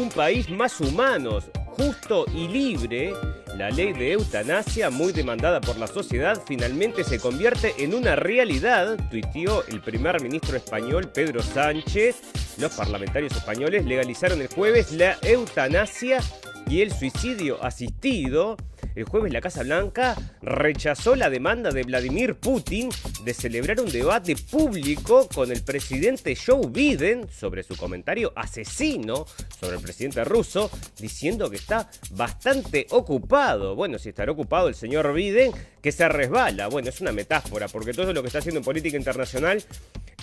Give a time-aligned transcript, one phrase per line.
[0.00, 3.12] un país más humano, justo y libre.
[3.56, 8.96] La ley de eutanasia, muy demandada por la sociedad, finalmente se convierte en una realidad,
[9.10, 12.16] tuiteó el primer ministro español Pedro Sánchez.
[12.58, 16.20] Los parlamentarios españoles legalizaron el jueves la eutanasia
[16.68, 18.56] y el suicidio asistido.
[18.94, 22.90] El jueves la Casa Blanca rechazó la demanda de Vladimir Putin
[23.24, 29.26] de celebrar un debate público con el presidente Joe Biden sobre su comentario asesino
[29.60, 33.74] sobre el presidente ruso, diciendo que está bastante ocupado.
[33.74, 35.52] Bueno, si estará ocupado el señor Biden,
[35.82, 36.68] que se resbala.
[36.68, 39.62] Bueno, es una metáfora, porque todo lo que está haciendo en política internacional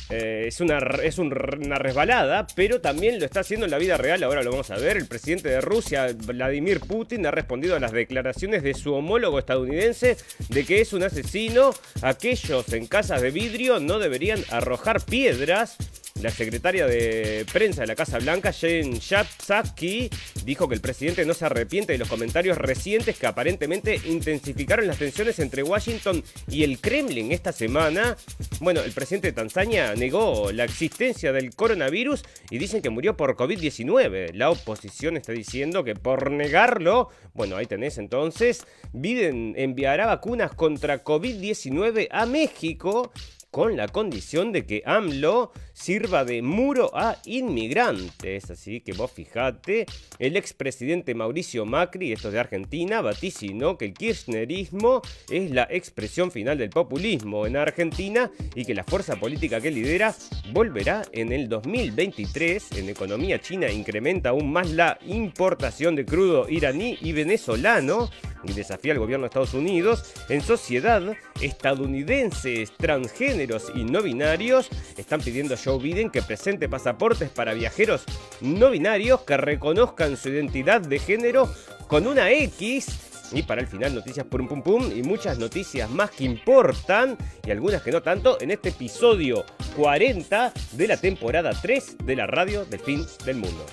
[0.09, 4.23] eh, es, una, es una resbalada, pero también lo está haciendo en la vida real,
[4.23, 4.97] ahora lo vamos a ver.
[4.97, 10.17] El presidente de Rusia, Vladimir Putin, ha respondido a las declaraciones de su homólogo estadounidense
[10.49, 11.73] de que es un asesino.
[12.01, 15.77] Aquellos en casas de vidrio no deberían arrojar piedras.
[16.21, 20.09] La secretaria de prensa de la Casa Blanca, Jen Psaki,
[20.45, 24.97] dijo que el presidente no se arrepiente de los comentarios recientes que aparentemente intensificaron las
[24.97, 28.17] tensiones entre Washington y el Kremlin esta semana.
[28.59, 33.35] Bueno, el presidente de Tanzania negó la existencia del coronavirus y dicen que murió por
[33.35, 34.33] COVID-19.
[34.33, 41.03] La oposición está diciendo que por negarlo, bueno, ahí tenés entonces, Biden enviará vacunas contra
[41.03, 43.11] COVID-19 a México
[43.51, 48.49] con la condición de que AMLO sirva de muro a inmigrantes.
[48.51, 49.85] Así que vos fijate,
[50.19, 56.31] el expresidente Mauricio Macri, esto es de Argentina, vaticinó que el kirchnerismo es la expresión
[56.31, 60.15] final del populismo en Argentina y que la fuerza política que lidera
[60.51, 62.73] volverá en el 2023.
[62.73, 68.09] En economía china incrementa aún más la importación de crudo iraní y venezolano
[68.43, 70.13] y desafía al gobierno de Estados Unidos.
[70.29, 71.01] En sociedad,
[71.41, 73.36] estadounidenses, transgéneros
[73.75, 78.03] y no binarios están pidiendo a Joe Biden que presente pasaportes para viajeros
[78.41, 81.49] no binarios que reconozcan su identidad de género
[81.87, 83.31] con una X.
[83.31, 87.51] Y para el final, noticias pum pum pum y muchas noticias más que importan y
[87.51, 92.65] algunas que no tanto en este episodio 40 de la temporada 3 de la radio
[92.65, 93.65] del fin del mundo.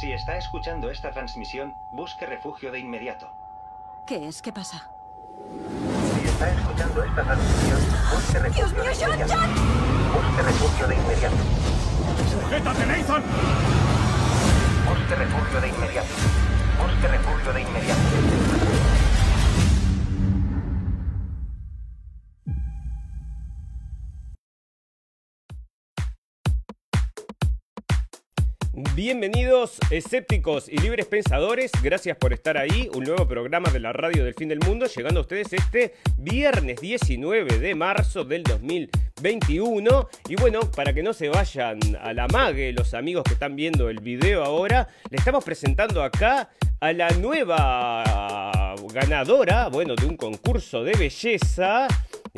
[0.00, 3.30] Si está escuchando esta transmisión, busque refugio de inmediato.
[4.06, 4.42] ¿Qué es?
[4.42, 4.90] ¿Qué pasa?
[6.42, 7.78] Está escuchando esta transmisión,
[8.10, 9.32] busque refugio ¡Dios mío, de John, inmediato.
[9.32, 9.50] John!
[10.12, 11.36] Busque refugio de inmediato.
[12.32, 13.22] ¡Sujétate, Nathan!
[14.88, 16.08] Busque refugio de inmediato.
[16.82, 18.51] Busque refugio de inmediato.
[28.74, 34.24] Bienvenidos escépticos y libres pensadores, gracias por estar ahí, un nuevo programa de la radio
[34.24, 40.08] del fin del mundo, llegando a ustedes este viernes 19 de marzo del 2021.
[40.26, 43.90] Y bueno, para que no se vayan a la mague los amigos que están viendo
[43.90, 46.48] el video ahora, le estamos presentando acá
[46.80, 51.88] a la nueva ganadora, bueno, de un concurso de belleza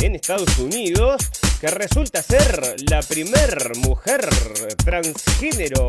[0.03, 1.31] en Estados Unidos,
[1.61, 4.29] que resulta ser la primer mujer
[4.85, 5.89] transgénero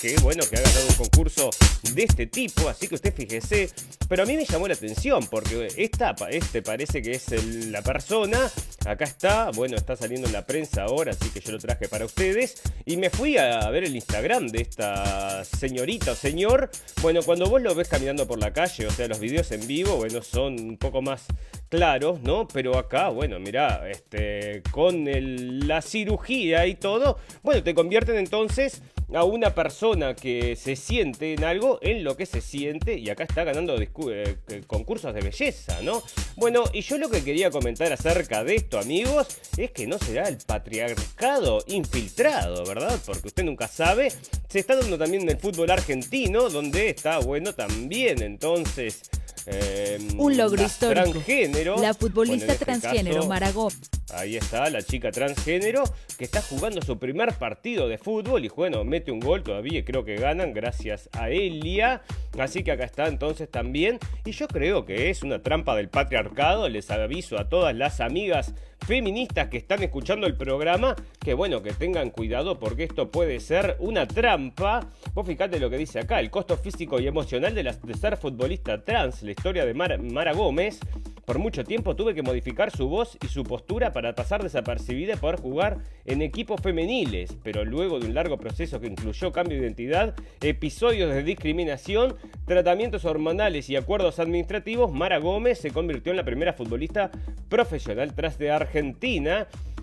[0.00, 1.50] que, bueno, que ha ganado un concurso
[1.92, 3.70] de este tipo, así que usted fíjese,
[4.08, 8.50] pero a mí me llamó la atención, porque esta, este parece que es la persona,
[8.86, 12.04] acá está, bueno, está saliendo en la prensa ahora, así que yo lo traje para
[12.04, 16.70] ustedes, y me fui a ver el Instagram de esta señorita o señor,
[17.02, 19.96] bueno, cuando vos lo ves caminando por la calle, o sea, los videos en vivo,
[19.96, 21.26] bueno, son un poco más
[21.68, 22.48] claros, ¿no?
[22.48, 24.62] Pero acá, bueno, mirá, este,
[25.08, 31.34] el- la cirugía y todo, bueno, te convierten entonces a una persona que se siente
[31.34, 34.36] en algo en lo que se siente y acá está ganando eh,
[34.68, 36.02] concursos de belleza, ¿no?
[36.36, 39.26] Bueno, y yo lo que quería comentar acerca de esto, amigos,
[39.56, 42.98] es que no será el patriarcado infiltrado, ¿verdad?
[43.04, 44.12] Porque usted nunca sabe.
[44.50, 49.00] Se está dando también en el fútbol argentino, donde está, bueno, también entonces...
[49.46, 51.10] eh, Un logro la histórico.
[51.12, 51.76] Transgénero.
[51.80, 53.78] La futbolista Bueno, este transgénero caso, Mara Gómez.
[54.12, 55.84] Ahí está la chica transgénero
[56.18, 59.82] que está jugando su primer partido de fútbol y bueno, mete un gol todavía y
[59.84, 62.02] creo que ganan gracias a Elia.
[62.36, 64.00] Así que acá está entonces también.
[64.24, 66.68] Y yo creo que es una trampa del patriarcado.
[66.68, 68.52] Les aviso a todas las amigas
[68.86, 73.76] feministas que están escuchando el programa que bueno, que tengan cuidado porque esto puede ser
[73.78, 74.88] una trampa.
[75.14, 78.84] Vos fijate lo que dice acá, el costo físico y emocional de, la- ser futbolista
[78.84, 80.80] trans, la historia de Mara, Gómez.
[81.24, 85.16] Por mucho tiempo tuve que modificar su voz y su postura para pasar desapercibida y
[85.16, 89.62] poder jugar en equipos femeniles, pero luego de un largo proceso que incluyó cambio de
[89.64, 92.16] identidad, episodios de discriminación,
[92.46, 97.12] tratamientos hormonales y acuerdos administrativos, Mara Gómez se convirtió en la primera futbolista
[97.48, 98.69] profesional tras de Argentina.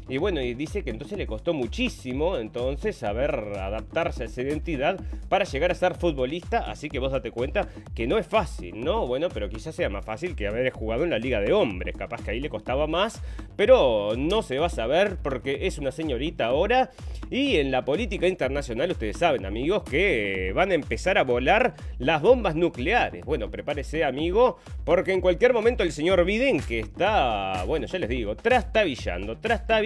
[0.09, 4.97] Y bueno, y dice que entonces le costó muchísimo entonces saber adaptarse a esa identidad
[5.27, 6.59] para llegar a ser futbolista.
[6.59, 9.05] Así que vos date cuenta que no es fácil, ¿no?
[9.05, 11.95] Bueno, pero quizás sea más fácil que haber jugado en la liga de hombres.
[11.97, 13.21] Capaz que ahí le costaba más,
[13.57, 16.89] pero no se va a saber porque es una señorita ahora.
[17.29, 22.21] Y en la política internacional, ustedes saben, amigos, que van a empezar a volar las
[22.21, 23.25] bombas nucleares.
[23.25, 28.09] Bueno, prepárese, amigo, porque en cualquier momento el señor Biden, que está, bueno, ya les
[28.09, 29.77] digo, trastabillando, trastabillando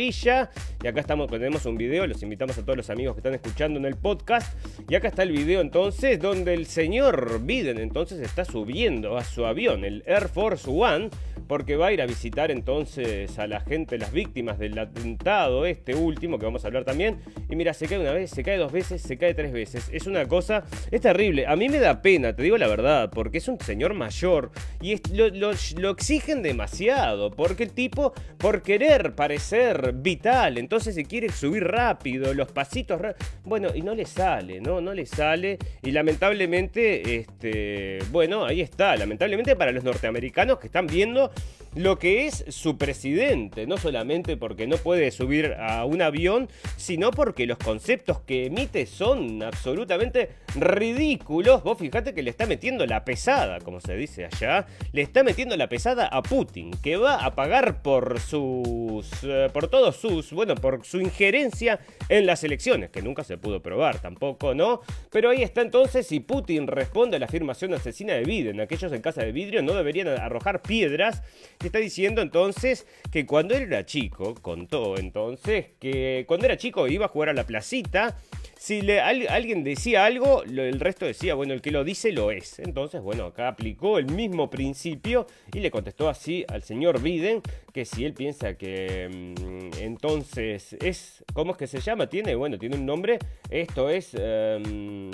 [0.83, 3.79] y acá estamos, tenemos un video, los invitamos a todos los amigos que están escuchando
[3.79, 4.55] en el podcast.
[4.89, 9.45] Y acá está el video entonces donde el señor Biden entonces está subiendo a su
[9.45, 11.09] avión, el Air Force One,
[11.47, 15.95] porque va a ir a visitar entonces a la gente, las víctimas del atentado, este
[15.95, 17.19] último que vamos a hablar también.
[17.50, 19.89] Y mira, se cae una vez, se cae dos veces, se cae tres veces.
[19.92, 21.45] Es una cosa, es terrible.
[21.48, 24.51] A mí me da pena, te digo la verdad, porque es un señor mayor
[24.81, 31.30] y lo, lo exigen demasiado, porque el tipo, por querer parecer vital, entonces se quiere
[31.30, 33.01] subir rápido, los pasitos,
[33.44, 34.81] bueno, y no le sale, ¿no?
[34.81, 40.88] No le sale y lamentablemente, este, bueno, ahí está, lamentablemente para los norteamericanos que están
[40.88, 41.31] viendo
[41.75, 47.12] lo que es su presidente, no solamente porque no puede subir a un avión, sino
[47.12, 51.63] porque los conceptos que emite son absolutamente ridículos.
[51.63, 55.56] Vos fijate que le está metiendo la pesada, como se dice allá, le está metiendo
[55.56, 60.56] la pesada a Putin, que va a pagar por sus eh, por todos sus, bueno,
[60.56, 61.79] por su injerencia
[62.09, 64.81] en las elecciones, que nunca se pudo probar tampoco, ¿no?
[65.09, 69.01] Pero ahí está entonces si Putin responde a la afirmación asesina de Biden, aquellos en
[69.01, 71.24] casa de vidrio no deberían arrojar piedras
[71.68, 77.06] está diciendo entonces que cuando él era chico, contó entonces que cuando era chico iba
[77.06, 78.18] a jugar a la placita.
[78.58, 82.60] Si le, alguien decía algo, el resto decía, bueno, el que lo dice lo es.
[82.60, 87.42] Entonces, bueno, acá aplicó el mismo principio y le contestó así al señor Biden
[87.74, 92.08] que si él piensa que mm, entonces es, ¿cómo es que se llama?
[92.08, 93.18] Tiene, bueno, tiene un nombre.
[93.50, 95.10] Esto es, em,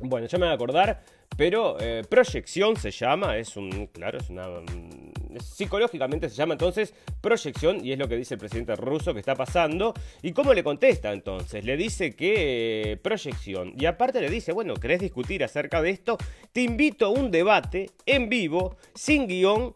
[0.00, 1.04] bueno, ya me voy a acordar,
[1.36, 6.94] pero eh, proyección se llama, es un, claro, es una mm, psicológicamente se llama entonces
[7.20, 9.94] proyección y es lo que dice el presidente ruso que está pasando.
[10.22, 11.64] ¿Y cómo le contesta entonces?
[11.64, 13.74] Le dice que eh, proyección.
[13.76, 16.18] Y aparte le dice, bueno, ¿querés discutir acerca de esto?
[16.52, 19.74] Te invito a un debate en vivo, sin guion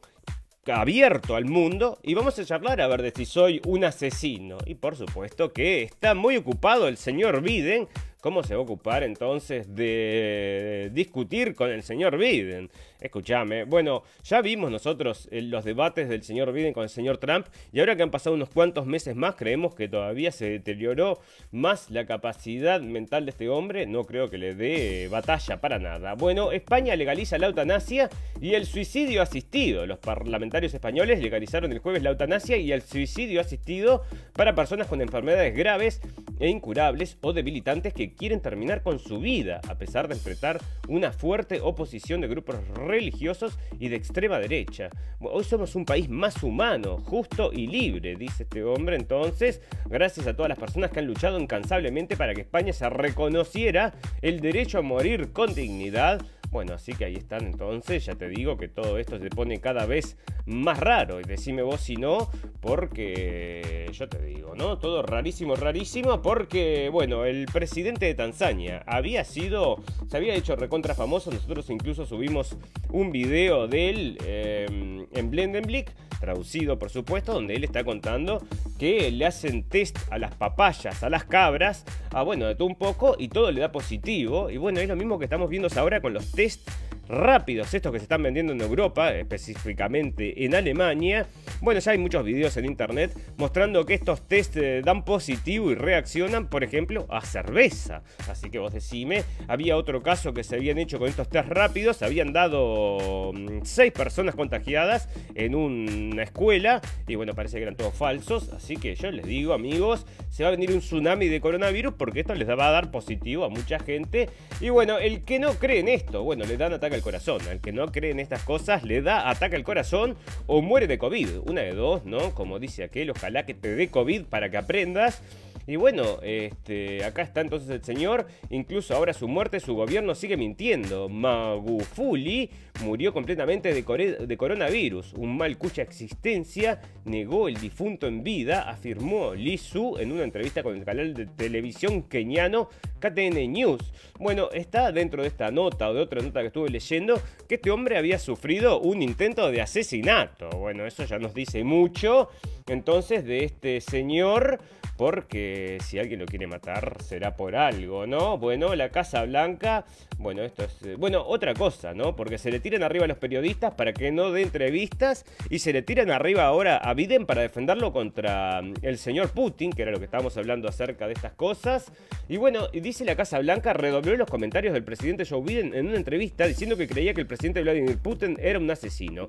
[0.70, 4.58] abierto al mundo y vamos a charlar a ver de si soy un asesino.
[4.64, 7.88] Y por supuesto que está muy ocupado el señor Biden
[8.22, 12.70] ¿Cómo se va a ocupar entonces de discutir con el señor Biden?
[13.00, 17.48] Escúchame, bueno, ya vimos nosotros eh, los debates del señor Biden con el señor Trump
[17.72, 21.18] y ahora que han pasado unos cuantos meses más, creemos que todavía se deterioró
[21.50, 26.14] más la capacidad mental de este hombre, no creo que le dé batalla para nada.
[26.14, 28.08] Bueno, España legaliza la eutanasia
[28.40, 29.84] y el suicidio asistido.
[29.84, 35.00] Los parlamentarios españoles legalizaron el jueves la eutanasia y el suicidio asistido para personas con
[35.00, 36.00] enfermedades graves
[36.38, 41.12] e incurables o debilitantes que quieren terminar con su vida, a pesar de enfrentar una
[41.12, 44.90] fuerte oposición de grupos religiosos y de extrema derecha.
[45.20, 50.34] Hoy somos un país más humano, justo y libre, dice este hombre entonces, gracias a
[50.34, 54.82] todas las personas que han luchado incansablemente para que España se reconociera el derecho a
[54.82, 59.18] morir con dignidad bueno, así que ahí están entonces, ya te digo que todo esto
[59.18, 61.18] se pone cada vez más raro.
[61.18, 62.30] Y decime vos si no,
[62.60, 64.78] porque yo te digo, ¿no?
[64.78, 69.76] Todo rarísimo, rarísimo, porque, bueno, el presidente de Tanzania había sido,
[70.08, 72.58] se había hecho recontra famoso, nosotros incluso subimos
[72.90, 75.90] un video de él eh, en Blendenblick,
[76.20, 78.46] traducido por supuesto, donde él está contando
[78.78, 82.76] que le hacen test a las papayas, a las cabras, a bueno, de todo un
[82.76, 84.50] poco, y todo le da positivo.
[84.50, 87.92] Y bueno, es lo mismo que estamos viendo ahora con los test artist rápidos, estos
[87.92, 91.26] que se están vendiendo en Europa, específicamente en Alemania.
[91.60, 95.74] Bueno, ya hay muchos videos en internet mostrando que estos test eh, dan positivo y
[95.74, 98.02] reaccionan, por ejemplo, a cerveza.
[98.28, 102.02] Así que vos decime, había otro caso que se habían hecho con estos test rápidos,
[102.02, 107.94] habían dado 6 mm, personas contagiadas en una escuela y bueno, parece que eran todos
[107.94, 108.50] falsos.
[108.52, 112.20] Así que yo les digo, amigos, se va a venir un tsunami de coronavirus porque
[112.20, 114.30] esto les va a dar positivo a mucha gente.
[114.60, 117.42] Y bueno, el que no cree en esto, bueno, le dan ataque al corazón.
[117.50, 120.16] Al que no cree en estas cosas, le da ataque al corazón
[120.46, 121.40] o muere de COVID.
[121.46, 122.34] Una de dos, ¿no?
[122.34, 125.22] Como dice aquel, ojalá que te dé COVID para que aprendas.
[125.66, 130.36] Y bueno, este, acá está entonces el señor, incluso ahora su muerte, su gobierno sigue
[130.36, 131.08] mintiendo.
[131.08, 132.50] Magufuli
[132.82, 139.58] murió completamente de, coronavirus, un mal cuya existencia negó el difunto en vida, afirmó Lee
[139.58, 143.92] Su en una entrevista con el canal de televisión keniano KTN News.
[144.18, 147.70] Bueno, está dentro de esta nota o de otra nota que estuve leyendo que este
[147.70, 150.50] hombre había sufrido un intento de asesinato.
[150.50, 152.28] Bueno, eso ya nos dice mucho
[152.68, 154.60] entonces de este señor
[154.96, 155.51] porque
[155.82, 158.38] si alguien lo quiere matar será por algo, ¿no?
[158.38, 159.84] Bueno, la Casa Blanca,
[160.18, 162.16] bueno, esto es, eh, bueno, otra cosa, ¿no?
[162.16, 165.72] Porque se le tiran arriba a los periodistas para que no dé entrevistas y se
[165.72, 169.90] le tiran arriba ahora a Biden para defenderlo contra mm, el señor Putin, que era
[169.90, 171.92] lo que estábamos hablando acerca de estas cosas.
[172.28, 175.96] Y bueno, dice la Casa Blanca, redobló los comentarios del presidente Joe Biden en una
[175.96, 179.28] entrevista diciendo que creía que el presidente Vladimir Putin era un asesino.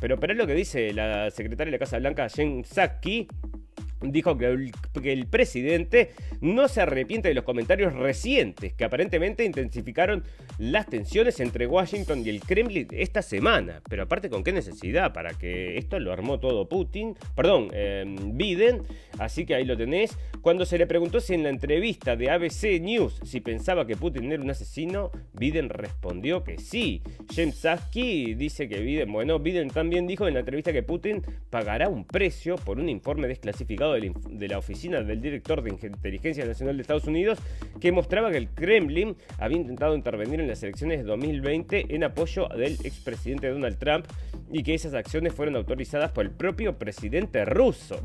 [0.00, 3.28] Pero, pero es lo que dice la secretaria de la Casa Blanca, Jen Psaki,
[4.00, 10.24] dijo que el, presidente no se arrepiente de los comentarios recientes que aparentemente intensificaron
[10.58, 13.82] las tensiones entre Washington y el Kremlin esta semana.
[13.88, 15.12] Pero aparte, ¿con qué necesidad?
[15.12, 18.82] Para que esto lo armó todo Putin, perdón, em, Biden.
[19.18, 20.16] Así que ahí lo tenés.
[20.42, 24.30] Cuando se le preguntó si en la entrevista de ABC News si pensaba que Putin
[24.30, 27.02] era un asesino, Biden respondió que sí.
[27.34, 31.88] James Sasky dice que Biden, bueno, Biden también dijo en la entrevista que Putin pagará
[31.88, 36.82] un precio por un informe desclasificado de la oficina del director de Inteligencia Nacional de
[36.82, 37.38] Estados Unidos
[37.80, 42.48] que mostraba que el Kremlin había intentado intervenir en las elecciones de 2020 en apoyo
[42.48, 44.06] del expresidente Donald Trump
[44.50, 48.00] y que esas acciones fueron autorizadas por el propio presidente ruso.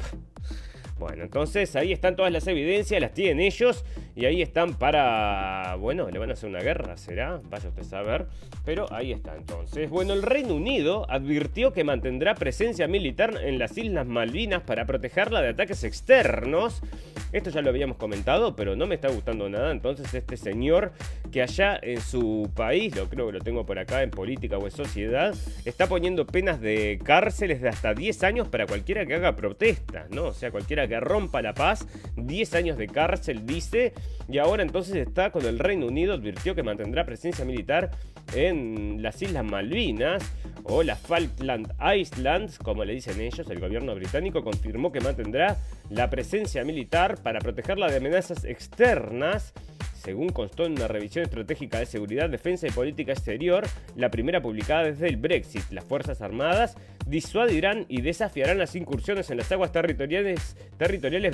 [1.01, 3.83] Bueno, entonces ahí están todas las evidencias, las tienen ellos
[4.15, 5.75] y ahí están para...
[5.79, 8.27] Bueno, le van a hacer una guerra, será, vaya usted a saber,
[8.63, 9.89] pero ahí está entonces.
[9.89, 15.41] Bueno, el Reino Unido advirtió que mantendrá presencia militar en las Islas Malvinas para protegerla
[15.41, 16.83] de ataques externos.
[17.31, 19.71] Esto ya lo habíamos comentado, pero no me está gustando nada.
[19.71, 20.91] Entonces este señor
[21.31, 24.65] que allá en su país, lo creo que lo tengo por acá en política o
[24.65, 25.33] en sociedad,
[25.65, 30.25] está poniendo penas de cárceles de hasta 10 años para cualquiera que haga protestas, ¿no?
[30.25, 33.93] O sea, cualquiera que rompa la paz, 10 años de cárcel dice,
[34.27, 37.91] y ahora entonces está con el Reino Unido, advirtió que mantendrá presencia militar
[38.35, 40.21] en las Islas Malvinas
[40.63, 45.55] o las Falkland Islands, como le dicen ellos, el gobierno británico confirmó que mantendrá
[45.89, 49.53] la presencia militar para protegerla de amenazas externas.
[49.93, 54.85] Según constó en una revisión estratégica de seguridad, defensa y política exterior, la primera publicada
[54.85, 55.61] desde el Brexit.
[55.69, 56.75] Las Fuerzas Armadas
[57.11, 60.55] disuadirán y desafiarán las incursiones en las aguas territoriales,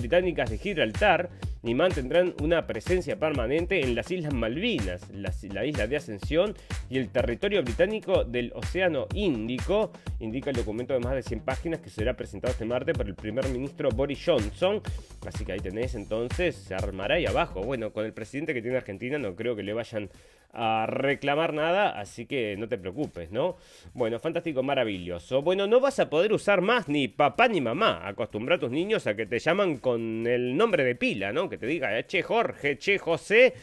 [0.02, 1.30] británicas de Gibraltar
[1.64, 6.56] y mantendrán una presencia permanente en las Islas Malvinas, la, isla de Ascensión
[6.90, 11.80] y el territorio británico del Océano Índico, indica el documento de más de 100 páginas
[11.80, 14.82] que será presentado este martes por el primer ministro Boris Johnson.
[15.28, 17.62] Así que ahí tenés entonces, se armará ahí abajo.
[17.62, 20.10] Bueno, con el presidente que tiene Argentina no creo que le vayan
[20.54, 23.58] a reclamar nada, así que no te preocupes, ¿no?
[23.94, 25.42] Bueno, fantástico, maravilloso.
[25.42, 28.08] Bueno, no vas a poder usar más ni papá ni mamá.
[28.08, 31.50] Acostumbra a tus niños a que te llaman con el nombre de pila, ¿no?
[31.50, 33.54] Que te diga, eh, che Jorge, che José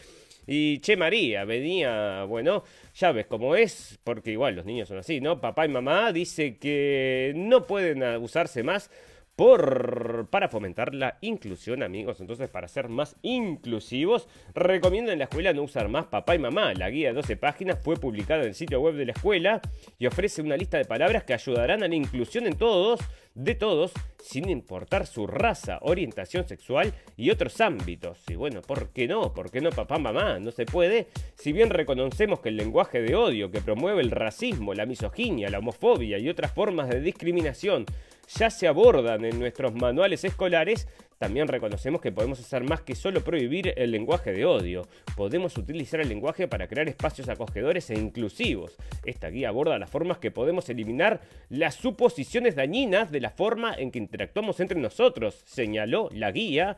[0.47, 1.45] y che María.
[1.45, 5.41] Venía, bueno, ya ves cómo es, porque igual los niños son así, ¿no?
[5.41, 8.91] Papá y mamá dice que no pueden usarse más
[9.37, 12.21] por, para fomentar la inclusión, amigos.
[12.21, 16.73] Entonces, para ser más inclusivos, recomiendo en la escuela no usar más papá y mamá.
[16.75, 19.61] La guía de 12 páginas fue publicada en el sitio web de la escuela
[19.99, 23.01] y ofrece una lista de palabras que ayudarán a la inclusión en todos,
[23.35, 28.23] de todos, sin importar su raza, orientación sexual y otros ámbitos.
[28.29, 29.35] Y bueno, ¿por qué no?
[29.35, 30.39] ¿Por qué no papá, mamá?
[30.39, 31.09] No se puede.
[31.35, 35.59] Si bien reconocemos que el lenguaje de odio que promueve el racismo, la misoginia, la
[35.59, 37.85] homofobia y otras formas de discriminación
[38.29, 40.89] ya se abordan en nuestros manuales escolares,
[41.19, 44.87] también reconocemos que podemos hacer más que solo prohibir el lenguaje de odio.
[45.17, 48.77] Podemos utilizar el lenguaje para crear espacios acogedores e inclusivos.
[49.05, 53.91] Esta guía aborda las formas que podemos eliminar las suposiciones dañinas de la forma en
[53.91, 56.77] que interactuamos entre nosotros, señaló la guía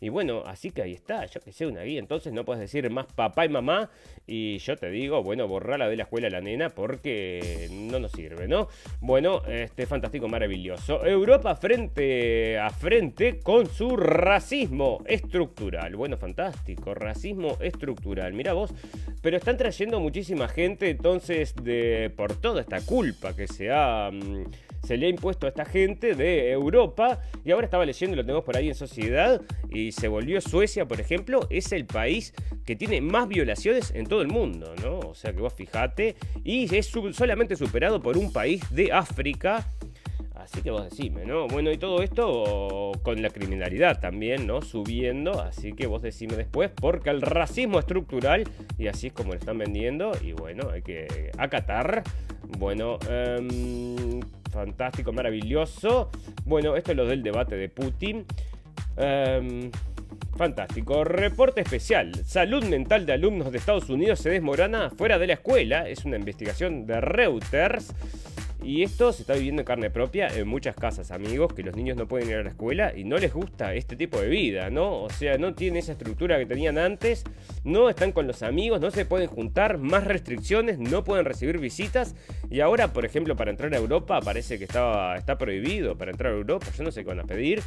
[0.00, 1.98] y bueno, así que ahí está, yo que sé, una guía.
[1.98, 3.90] Entonces no puedes decir más papá y mamá.
[4.26, 8.48] Y yo te digo, bueno, borrala de la escuela la nena porque no nos sirve,
[8.48, 8.68] ¿no?
[9.00, 11.04] Bueno, este fantástico, maravilloso.
[11.04, 15.94] Europa frente a frente con su racismo estructural.
[15.96, 18.32] Bueno, fantástico, racismo estructural.
[18.32, 18.72] Mira vos,
[19.20, 24.10] pero están trayendo muchísima gente entonces de por toda esta culpa que se ha...
[24.10, 24.44] Mm,
[24.86, 28.44] se le ha impuesto a esta gente de Europa y ahora estaba leyendo, lo tenemos
[28.44, 32.34] por ahí en sociedad y se volvió Suecia, por ejemplo, es el país
[32.64, 35.00] que tiene más violaciones en todo el mundo, ¿no?
[35.00, 39.66] O sea que vos fijate y es solamente superado por un país de África
[40.40, 41.46] Así que vos decime, ¿no?
[41.48, 44.62] Bueno, y todo esto con la criminalidad también, ¿no?
[44.62, 48.44] Subiendo, así que vos decime después, porque el racismo estructural,
[48.78, 52.02] y así es como lo están vendiendo, y bueno, hay que acatar.
[52.58, 56.10] Bueno, em, fantástico, maravilloso.
[56.44, 58.24] Bueno, esto es lo del debate de Putin.
[58.96, 59.70] Em,
[60.36, 61.04] fantástico.
[61.04, 62.12] Reporte especial.
[62.24, 65.88] Salud mental de alumnos de Estados Unidos se desmorona fuera de la escuela.
[65.88, 67.94] Es una investigación de Reuters.
[68.62, 71.96] Y esto se está viviendo en carne propia en muchas casas, amigos, que los niños
[71.96, 75.02] no pueden ir a la escuela y no les gusta este tipo de vida, ¿no?
[75.02, 77.24] O sea, no tienen esa estructura que tenían antes,
[77.64, 82.14] no están con los amigos, no se pueden juntar, más restricciones, no pueden recibir visitas.
[82.50, 86.32] Y ahora, por ejemplo, para entrar a Europa parece que estaba, está prohibido para entrar
[86.32, 87.62] a Europa, yo no sé qué van a pedir.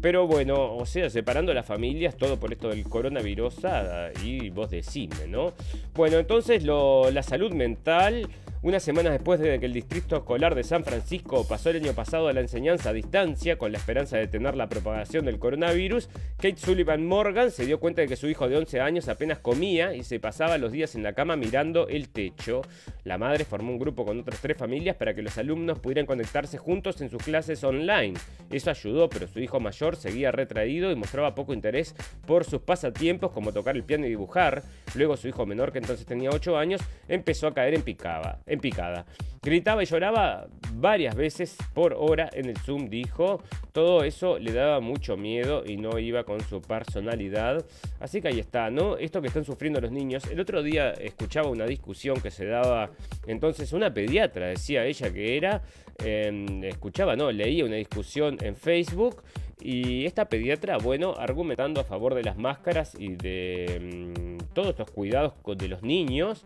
[0.00, 4.70] Pero bueno, o sea, separando las familias, todo por esto del coronavirus ah, y vos
[4.70, 5.54] decime, ¿no?
[5.94, 8.28] Bueno, entonces la salud mental
[8.60, 12.26] unas semanas después de que el Distrito Escolar de San Francisco pasó el año pasado
[12.26, 16.56] a la enseñanza a distancia con la esperanza de detener la propagación del coronavirus, Kate
[16.56, 20.02] Sullivan Morgan se dio cuenta de que su hijo de 11 años apenas comía y
[20.02, 22.62] se pasaba los días en la cama mirando el techo.
[23.04, 26.58] La madre formó un grupo con otras tres familias para que los alumnos pudieran conectarse
[26.58, 28.14] juntos en sus clases online.
[28.50, 31.94] Eso ayudó, pero su hijo mayor seguía retraído y mostraba poco interés
[32.26, 34.62] por sus pasatiempos como tocar el piano y dibujar.
[34.94, 38.60] Luego su hijo menor, que entonces tenía 8 años, empezó a caer en picaba en
[38.60, 39.06] picada.
[39.42, 43.42] Gritaba y lloraba varias veces por hora en el Zoom, dijo.
[43.72, 47.64] Todo eso le daba mucho miedo y no iba con su personalidad.
[48.00, 48.96] Así que ahí está, ¿no?
[48.96, 50.26] Esto que están sufriendo los niños.
[50.26, 52.90] El otro día escuchaba una discusión que se daba
[53.26, 55.62] entonces una pediatra, decía ella que era.
[56.04, 59.22] Em, escuchaba, no, leía una discusión en Facebook.
[59.60, 64.90] Y esta pediatra, bueno, argumentando a favor de las máscaras y de mm, todos estos
[64.90, 66.44] cuidados de los niños.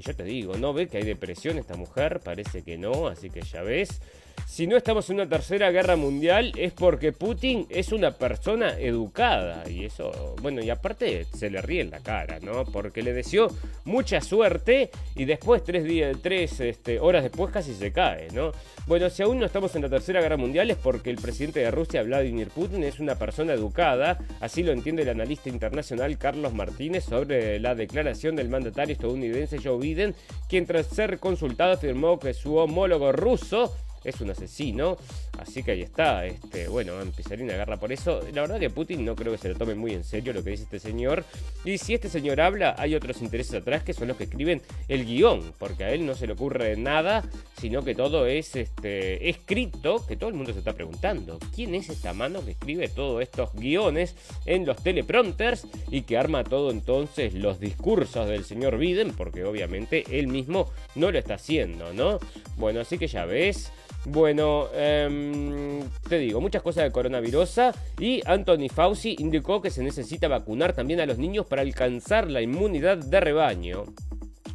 [0.00, 2.20] Y yo te digo, ¿no ve que hay depresión esta mujer?
[2.24, 4.00] Parece que no, así que ya ves.
[4.46, 9.68] Si no estamos en una tercera guerra mundial es porque Putin es una persona educada.
[9.68, 12.64] Y eso, bueno, y aparte se le ríe en la cara, ¿no?
[12.64, 13.48] Porque le deseó
[13.84, 18.52] mucha suerte y después, tres, días, tres este, horas después, casi se cae, ¿no?
[18.86, 21.70] Bueno, si aún no estamos en la tercera guerra mundial es porque el presidente de
[21.70, 24.18] Rusia, Vladimir Putin, es una persona educada.
[24.40, 29.78] Así lo entiende el analista internacional Carlos Martínez sobre la declaración del mandatario estadounidense Joe
[29.78, 30.14] Biden,
[30.48, 33.74] quien tras ser consultado afirmó que su homólogo ruso
[34.04, 34.96] es un asesino.
[35.38, 36.26] Así que ahí está.
[36.26, 38.20] Este, bueno, empezaría una guerra por eso.
[38.32, 40.50] La verdad que Putin no creo que se lo tome muy en serio lo que
[40.50, 41.24] dice este señor.
[41.64, 45.04] Y si este señor habla, hay otros intereses atrás que son los que escriben el
[45.04, 45.52] guion.
[45.58, 47.24] Porque a él no se le ocurre nada,
[47.58, 51.38] sino que todo es este, escrito, que todo el mundo se está preguntando.
[51.54, 56.44] ¿Quién es esta mano que escribe todos estos guiones en los teleprompters y que arma
[56.44, 59.12] todo entonces los discursos del señor Biden?
[59.12, 62.18] Porque obviamente él mismo no lo está haciendo, ¿no?
[62.56, 63.70] Bueno, así que ya ves.
[64.06, 67.60] Bueno, em, te digo, muchas cosas de coronavirus
[67.98, 72.40] y Anthony Fauci indicó que se necesita vacunar también a los niños para alcanzar la
[72.40, 73.84] inmunidad de rebaño.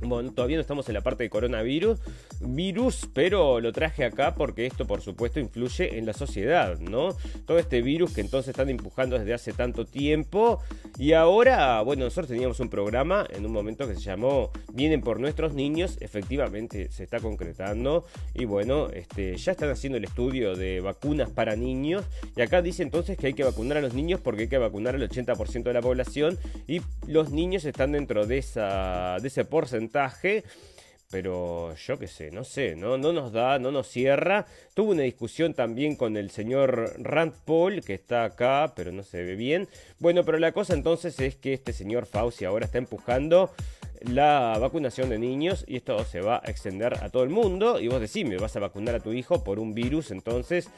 [0.02, 2.00] Bueno, todavía no estamos en la parte de coronavirus,
[2.42, 7.16] virus, pero lo traje acá porque esto por supuesto influye en la sociedad, ¿no?
[7.46, 10.60] Todo este virus que entonces están empujando desde hace tanto tiempo.
[10.98, 15.20] Y ahora, bueno, nosotros teníamos un programa en un momento que se llamó Vienen por
[15.20, 18.06] nuestros niños, efectivamente se está concretando.
[18.34, 22.04] Y bueno, este, ya están haciendo el estudio de vacunas para niños.
[22.36, 24.96] Y acá dice entonces que hay que vacunar a los niños porque hay que vacunar
[24.96, 26.38] al 80% de la población.
[26.68, 29.85] Y los niños están dentro de, esa, de ese porcentaje
[31.10, 32.98] pero yo qué sé, no sé, ¿no?
[32.98, 34.48] no nos da, no nos cierra.
[34.74, 39.24] Tuvo una discusión también con el señor Rand Paul, que está acá, pero no se
[39.24, 39.70] ve bien.
[40.00, 43.52] Bueno, pero la cosa entonces es que este señor Fauci ahora está empujando
[44.02, 47.80] la vacunación de niños y esto se va a extender a todo el mundo.
[47.80, 50.70] Y vos decís, me vas a vacunar a tu hijo por un virus, entonces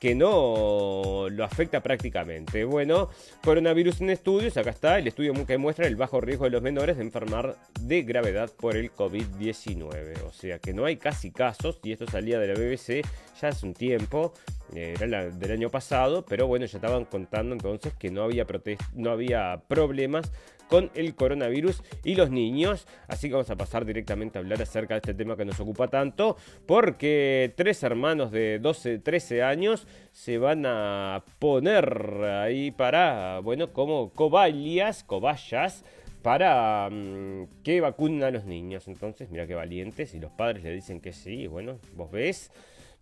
[0.00, 2.64] que no lo afecta prácticamente.
[2.64, 3.08] Bueno,
[3.42, 6.96] coronavirus en estudios, acá está el estudio que muestra el bajo riesgo de los menores
[6.96, 10.22] de enfermar de gravedad por el COVID-19.
[10.26, 13.06] O sea que no hay casi casos, y esto salía de la BBC
[13.40, 14.32] ya hace un tiempo,
[14.74, 18.46] eh, era del año pasado, pero bueno, ya estaban contando entonces que no había,
[18.94, 20.32] no había problemas
[20.68, 22.86] con el coronavirus y los niños.
[23.08, 25.88] Así que vamos a pasar directamente a hablar acerca de este tema que nos ocupa
[25.88, 33.72] tanto, porque tres hermanos de 12, 13 años se van a poner ahí para, bueno,
[33.72, 35.84] como cobayas, cobayas
[36.26, 38.88] para mm, que vacunen a los niños.
[38.88, 40.12] Entonces, mira qué valientes.
[40.12, 41.46] Y los padres le dicen que sí.
[41.46, 42.50] Bueno, vos ves.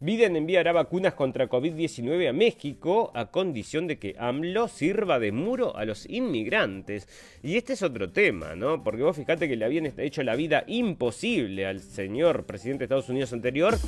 [0.05, 5.75] Biden enviará vacunas contra COVID-19 a México a condición de que AMLO sirva de muro
[5.79, 7.09] a los inmigrantes.
[7.43, 8.85] Y este es otro tema, ¿no?
[8.85, 13.09] Porque vos fíjate que le habían hecho la vida imposible al señor presidente de Estados
[13.09, 13.79] Unidos anterior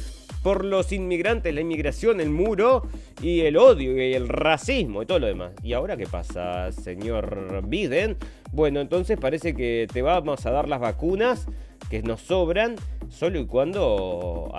[0.43, 2.89] por los inmigrantes, la inmigración, el muro
[3.21, 5.53] y el odio y el racismo y todo lo demás.
[5.63, 8.17] ¿Y ahora qué pasa, señor Biden?
[8.53, 11.47] Bueno, entonces parece que te vamos a dar las vacunas
[11.91, 12.77] que nos sobran
[13.09, 14.53] solo y cuando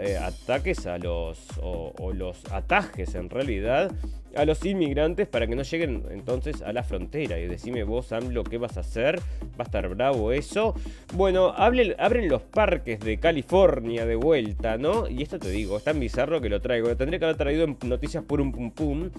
[0.00, 3.92] eh, ataques a los o, los atajes en realidad
[4.36, 7.38] a los inmigrantes para que no lleguen entonces a la frontera.
[7.38, 9.20] Y decime vos, AMLO, ¿qué vas a hacer?
[9.20, 10.74] Va a estar bravo eso.
[11.12, 15.08] Bueno, abren los parques de California de vuelta, ¿no?
[15.08, 16.88] Y esto te digo, es tan bizarro que lo traigo.
[16.88, 19.10] Lo tendría que haber traído en noticias por un pum pum.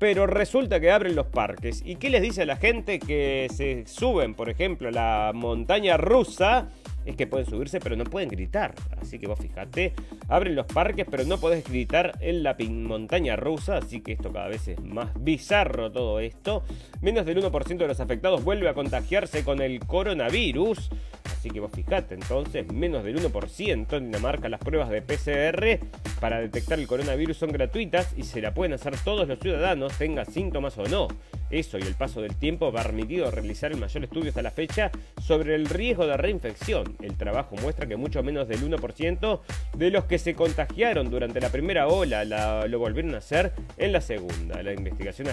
[0.00, 1.82] Pero resulta que abren los parques.
[1.84, 5.96] ¿Y qué les dice a la gente que se suben, por ejemplo, a la montaña
[5.96, 6.68] rusa?
[7.04, 8.74] Es que pueden subirse, pero no pueden gritar.
[9.00, 9.94] Así que vos fijate,
[10.28, 13.78] abren los parques, pero no podés gritar en la montaña rusa.
[13.78, 16.64] Así que esto cada vez es más bizarro todo esto.
[17.00, 20.90] Menos del 1% de los afectados vuelve a contagiarse con el coronavirus.
[21.24, 25.78] Así que vos fijate, entonces, menos del 1% en Dinamarca las pruebas de PCR
[26.18, 30.24] para detectar el coronavirus son gratuitas y se la pueden hacer todos los ciudadanos, tengan
[30.24, 31.08] síntomas o no.
[31.50, 34.90] Eso y el paso del tiempo ha permitido realizar el mayor estudio hasta la fecha
[35.22, 36.96] sobre el riesgo de reinfección.
[37.00, 39.40] El trabajo muestra que mucho menos del 1%
[39.76, 42.24] de los que se contagiaron durante la primera ola
[42.66, 44.62] lo volvieron a hacer en la segunda.
[44.62, 45.28] La investigación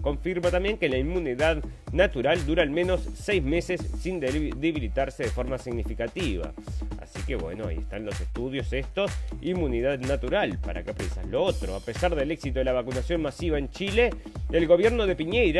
[0.00, 5.58] confirma también que la inmunidad natural dura al menos 6 meses sin debilitarse de forma
[5.58, 6.52] significativa.
[7.00, 9.10] Así que bueno, ahí están los estudios estos.
[9.40, 11.74] Inmunidad natural, ¿para qué pensás lo otro?
[11.74, 14.10] A pesar del éxito de la vacunación masiva en Chile,
[14.52, 15.55] el gobierno de Piñeira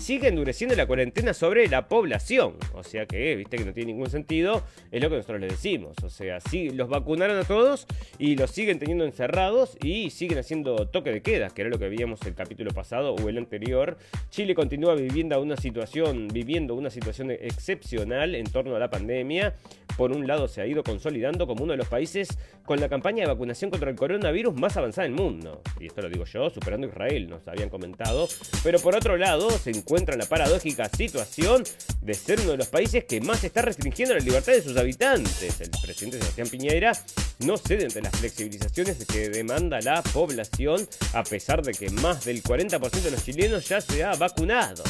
[0.00, 2.54] sigue endureciendo la cuarentena sobre la población.
[2.74, 5.96] O sea que, viste que no tiene ningún sentido, es lo que nosotros les decimos.
[6.02, 7.86] O sea, sí, los vacunaron a todos
[8.18, 11.88] y los siguen teniendo encerrados y siguen haciendo toque de queda, que era lo que
[11.88, 13.98] veíamos el capítulo pasado o el anterior.
[14.30, 19.54] Chile continúa viviendo una situación, viviendo una situación excepcional en torno a la pandemia.
[19.96, 23.24] Por un lado se ha ido consolidando como uno de los países con la campaña
[23.24, 25.60] de vacunación contra el coronavirus más avanzada del mundo.
[25.78, 28.28] Y esto lo digo yo, superando a Israel, nos habían comentado.
[28.62, 31.64] Pero por otro lado se encuentra en la paradójica situación
[32.02, 35.60] de ser uno de los países que más está restringiendo la libertad de sus habitantes.
[35.60, 36.92] El presidente Sebastián Piñera
[37.38, 42.42] no cede ante las flexibilizaciones que demanda la población, a pesar de que más del
[42.42, 44.84] 40% de los chilenos ya se ha vacunado.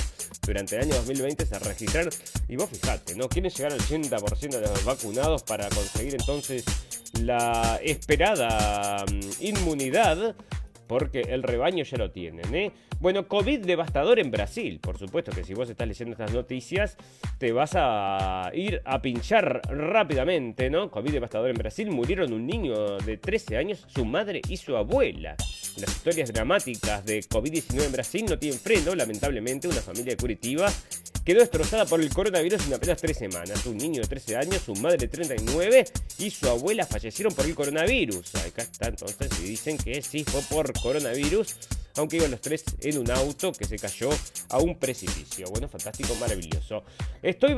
[0.44, 2.12] Durante el año 2020 se registraron,
[2.48, 3.28] y vos fijate, ¿no?
[3.28, 6.64] Quieren llegar al 80% de los vacunados para conseguir entonces
[7.20, 10.34] la esperada mm, inmunidad
[10.90, 12.52] porque el rebaño ya lo tienen.
[12.52, 12.72] ¿eh?
[13.00, 14.78] Bueno, COVID devastador en Brasil.
[14.78, 16.98] Por supuesto que si vos estás leyendo estas noticias,
[17.38, 20.90] te vas a ir a pinchar rápidamente, ¿no?
[20.90, 21.90] COVID devastador en Brasil.
[21.90, 25.34] Murieron un niño de 13 años, su madre y su abuela.
[25.78, 29.66] Las historias dramáticas de COVID-19 en Brasil no tienen freno, lamentablemente.
[29.66, 30.70] Una familia de Curitiba
[31.24, 33.64] quedó destrozada por el coronavirus en apenas tres semanas.
[33.64, 35.84] Un niño de 13 años, su madre de 39
[36.18, 38.34] y su abuela fallecieron por el coronavirus.
[38.34, 41.56] Acá está entonces y dicen que sí fue por coronavirus
[41.96, 44.10] aunque iban los tres en un auto que se cayó
[44.48, 45.46] a un precipicio.
[45.50, 46.82] Bueno, fantástico, maravilloso.
[47.22, 47.54] Estoy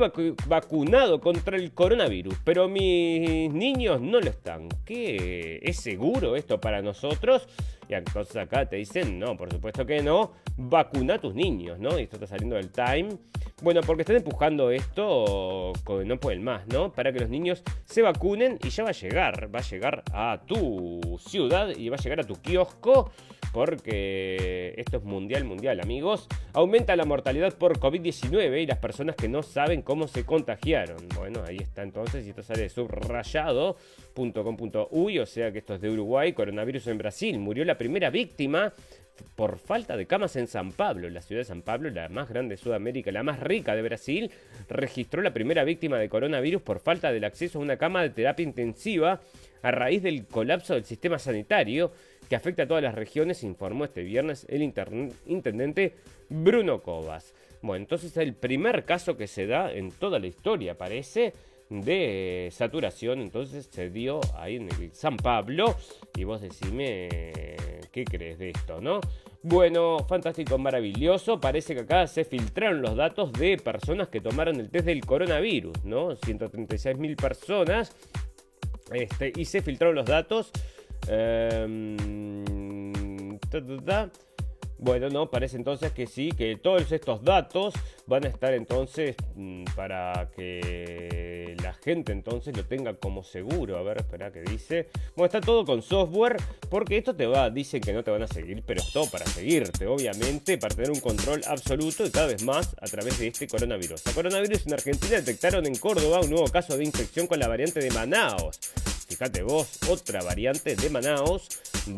[0.47, 4.69] vacunado contra el coronavirus, pero mis niños no lo están.
[4.85, 5.59] ¿Qué?
[5.63, 7.47] ¿Es seguro esto para nosotros?
[7.87, 11.97] Y entonces acá te dicen, no, por supuesto que no, vacuna a tus niños, ¿no?
[11.99, 13.09] Y esto está saliendo del Time.
[13.61, 15.73] Bueno, porque están empujando esto,
[16.05, 16.91] no pueden más, ¿no?
[16.91, 20.41] Para que los niños se vacunen y ya va a llegar, va a llegar a
[20.45, 23.11] tu ciudad y va a llegar a tu kiosco
[23.53, 26.27] porque esto es mundial, mundial, amigos.
[26.53, 30.97] Aumenta la mortalidad por COVID-19 y las personas que no saben cómo se contagiaron.
[31.15, 36.33] Bueno, ahí está entonces, y esto sale subrayado.com.uy, o sea que esto es de Uruguay,
[36.33, 37.37] coronavirus en Brasil.
[37.37, 38.73] Murió la primera víctima
[39.35, 41.09] por falta de camas en San Pablo.
[41.09, 44.31] La ciudad de San Pablo, la más grande de Sudamérica, la más rica de Brasil,
[44.69, 48.43] registró la primera víctima de coronavirus por falta del acceso a una cama de terapia
[48.43, 49.21] intensiva
[49.61, 51.91] a raíz del colapso del sistema sanitario
[52.27, 55.95] que afecta a todas las regiones, informó este viernes el intendente
[56.29, 57.33] Bruno Cobas.
[57.61, 61.33] Bueno, entonces es el primer caso que se da en toda la historia, parece,
[61.81, 63.21] de saturación.
[63.21, 65.75] Entonces se dio ahí en el San Pablo.
[66.15, 67.09] Y vos decime
[67.91, 69.01] qué crees de esto, ¿no?
[69.41, 71.39] Bueno, fantástico, maravilloso.
[71.39, 75.83] Parece que acá se filtraron los datos de personas que tomaron el test del coronavirus,
[75.83, 76.15] ¿no?
[76.15, 77.95] 136 mil personas.
[78.91, 80.51] Este, y se filtraron los datos
[81.07, 81.97] Em,
[84.77, 87.73] bueno, no, parece entonces que sí, que todos estos datos
[88.07, 91.32] van a estar entonces mm, para que
[91.63, 93.77] la gente entonces lo tenga como seguro.
[93.77, 94.89] A ver, espera que dice.
[95.15, 96.37] Bueno, está todo con software,
[96.69, 99.25] porque esto te va, dicen que no te van a seguir, pero es todo para
[99.25, 103.47] seguirte, obviamente, para tener un control absoluto y cada vez más a través de este
[103.47, 104.05] coronavirus.
[104.05, 107.79] El coronavirus en Argentina detectaron en Córdoba un nuevo caso de infección con la variante
[107.79, 108.59] de Manaos
[109.13, 111.47] Fíjate vos, otra variante de Manaos,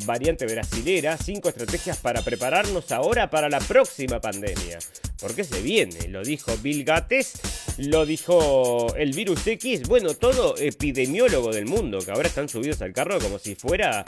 [0.06, 4.80] variante brasilera, cinco estrategias para prepararnos ahora para la próxima pandemia.
[5.22, 7.40] Porque se viene, lo dijo Bill Gates,
[7.78, 12.92] lo dijo el virus X, bueno, todo epidemiólogo del mundo, que ahora están subidos al
[12.92, 14.04] carro como si fuera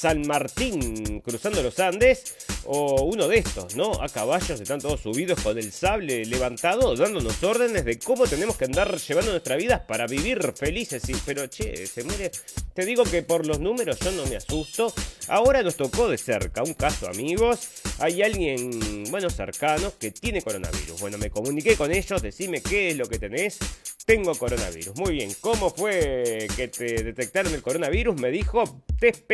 [0.00, 2.34] San Martín cruzando los Andes
[2.64, 3.92] o uno de estos, ¿no?
[4.00, 8.64] A caballos están todos subidos con el sable levantado, dándonos órdenes de cómo tenemos que
[8.64, 11.06] andar llevando nuestra vida para vivir felices.
[11.06, 12.30] Y, pero che, se muere.
[12.72, 14.90] Te digo que por los números yo no me asusto.
[15.28, 17.68] Ahora nos tocó de cerca un caso, amigos.
[17.98, 20.98] Hay alguien, bueno, cercano que tiene coronavirus.
[20.98, 23.58] Bueno, me comuniqué con ellos, decime qué es lo que tenés.
[24.06, 24.96] Tengo coronavirus.
[24.96, 28.18] Muy bien, ¿cómo fue que te detectaron el coronavirus?
[28.18, 29.28] Me dijo test.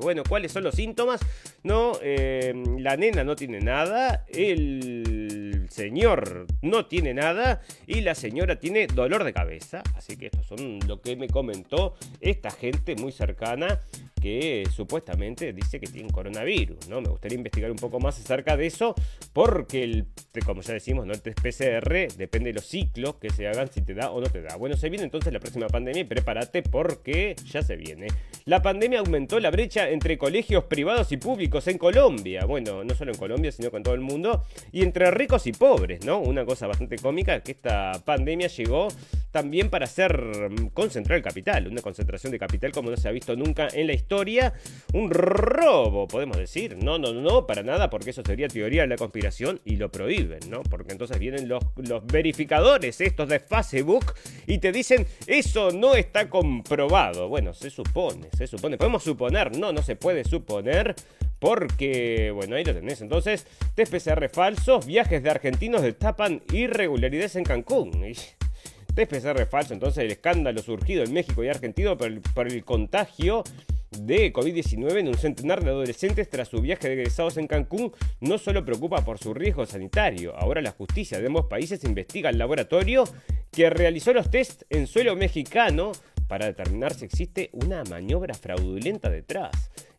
[0.00, 1.20] Bueno, ¿cuáles son los síntomas?
[1.62, 8.60] No, eh, la nena no tiene nada, el señor no tiene nada y la señora
[8.60, 9.82] tiene dolor de cabeza.
[9.96, 13.80] Así que estos son lo que me comentó esta gente muy cercana
[14.22, 17.00] que supuestamente dice que tiene coronavirus, ¿no?
[17.00, 18.94] Me gustaría investigar un poco más acerca de eso,
[19.32, 20.06] porque el,
[20.46, 21.12] como ya decimos, ¿no?
[21.12, 24.28] el test PCR depende de los ciclos que se hagan, si te da o no
[24.28, 24.54] te da.
[24.56, 28.06] Bueno, se viene entonces la próxima pandemia y prepárate porque ya se viene.
[28.44, 32.44] La pandemia aumentó la brecha entre colegios privados y públicos en Colombia.
[32.44, 34.44] Bueno, no solo en Colombia, sino con todo el mundo.
[34.70, 36.18] Y entre ricos y pobres, ¿no?
[36.18, 38.88] Una cosa bastante cómica, que esta pandemia llegó
[39.30, 43.12] también para hacer mm, concentrar el capital, una concentración de capital como no se ha
[43.12, 44.54] visto nunca en la historia,
[44.92, 48.96] un robo, podemos decir, no, no, no, para nada, porque eso sería teoría de la
[48.96, 50.64] conspiración y lo prohíben, ¿no?
[50.64, 54.14] Porque entonces vienen los, los verificadores estos de Facebook
[54.48, 57.28] y te dicen, eso no está comprobado.
[57.28, 60.96] Bueno, se supone, se supone, podemos suponer, no, no se puede suponer,
[61.42, 63.00] porque, bueno, ahí lo tenés.
[63.00, 67.90] Entonces, TPCR falsos, viajes de argentinos destapan irregularidades en Cancún.
[68.94, 73.42] PCR falso, entonces el escándalo surgido en México y Argentina por el, por el contagio
[73.90, 78.38] de COVID-19 en un centenar de adolescentes tras su viaje de egresados en Cancún no
[78.38, 83.02] solo preocupa por su riesgo sanitario, ahora la justicia de ambos países investiga el laboratorio
[83.50, 85.90] que realizó los test en suelo mexicano
[86.28, 89.50] para determinar si existe una maniobra fraudulenta detrás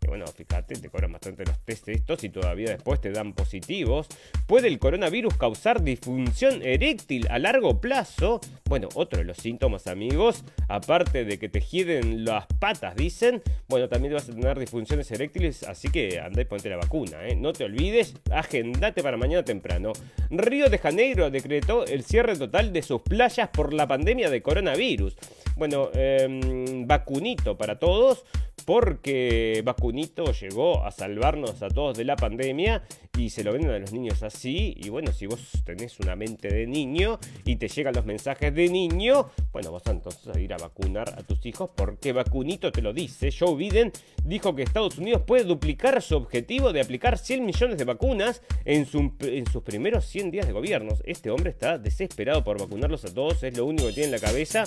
[0.08, 4.08] bueno, fíjate, te cobran bastante los test estos y todavía después te dan positivos.
[4.48, 8.42] ¿Puede el coronavirus causar disfunción eréctil a largo plazo?
[8.66, 13.88] Bueno, otro de los síntomas, amigos, aparte de que te hieden las patas, dicen, bueno,
[13.88, 17.36] también vas a tener disfunciones eréctiles, así que andá y ponte la vacuna, ¿eh?
[17.36, 19.94] No te olvides, agendate para mañana temprano.
[20.30, 25.16] Río de Janeiro decretó el cierre total de sus playas por la pandemia de coronavirus.
[25.56, 28.26] Bueno, em, vacunito para todos,
[28.66, 29.93] porque vacunito
[30.42, 32.84] llegó a salvarnos a todos de la pandemia
[33.18, 34.74] y se lo venden a los niños así.
[34.78, 38.70] Y bueno, si vos tenés una mente de niño y te llegan los mensajes de
[38.70, 42.94] niño, bueno, vas entonces a ir a vacunar a tus hijos porque vacunito te lo
[42.94, 43.30] dice.
[43.38, 43.92] Joe Biden
[44.24, 48.88] dijo que Estados Unidos puede duplicar su objetivo de aplicar 100 millones de vacunas en,
[49.22, 50.94] en sus primeros 100 días de gobierno.
[51.04, 54.28] Este hombre está desesperado por vacunarlos a todos, es lo único que tiene en la
[54.28, 54.64] cabeza.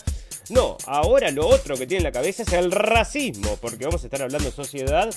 [0.51, 4.07] No, ahora lo otro que tiene en la cabeza es el racismo, porque vamos a
[4.07, 5.11] estar hablando de sociedad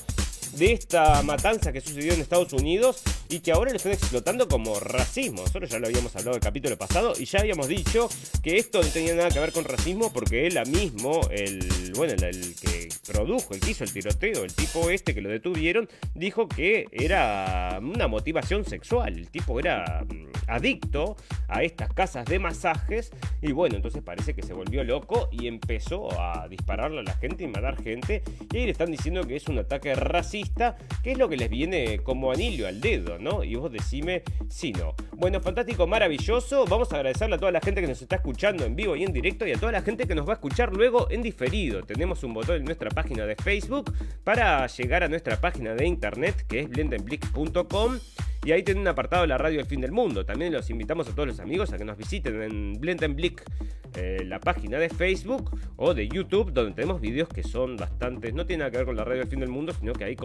[0.54, 4.80] de esta matanza que sucedió en Estados Unidos y que ahora lo están explotando como
[4.80, 5.42] racismo.
[5.42, 8.10] Nosotros ya lo habíamos hablado el capítulo pasado y ya habíamos dicho
[8.42, 12.56] que esto no tenía nada que ver con racismo porque él mismo, el, bueno, el,
[12.56, 16.88] que produjo, el que hizo el tiroteo, el tipo este que lo detuvieron, dijo que
[16.92, 19.18] era una motivación sexual.
[19.18, 21.16] El tipo era mm, adicto
[21.48, 26.20] a estas casas de masajes y bueno, entonces parece que se volvió loco y empezó
[26.20, 29.48] a dispararle a la gente y matar gente y ahí le están diciendo que es
[29.48, 30.29] un ataque racista,
[31.04, 33.44] que es lo que les viene como anillo al dedo, ¿no?
[33.44, 34.94] Y vos decime si no.
[35.14, 36.66] Bueno, fantástico, maravilloso.
[36.66, 39.14] Vamos a agradecerle a toda la gente que nos está escuchando en vivo y en
[39.14, 41.84] directo y a toda la gente que nos va a escuchar luego en diferido.
[41.84, 46.46] Tenemos un botón en nuestra página de Facebook para llegar a nuestra página de internet
[46.48, 48.00] que es blendenblick.com
[48.46, 50.26] y ahí tienen un apartado de la radio del fin del mundo.
[50.26, 53.44] También los invitamos a todos los amigos a que nos visiten en Blendenblick,
[53.96, 58.34] eh, la página de Facebook o de YouTube, donde tenemos vídeos que son bastantes.
[58.34, 60.16] No tiene nada que ver con la radio del fin del mundo, sino que ahí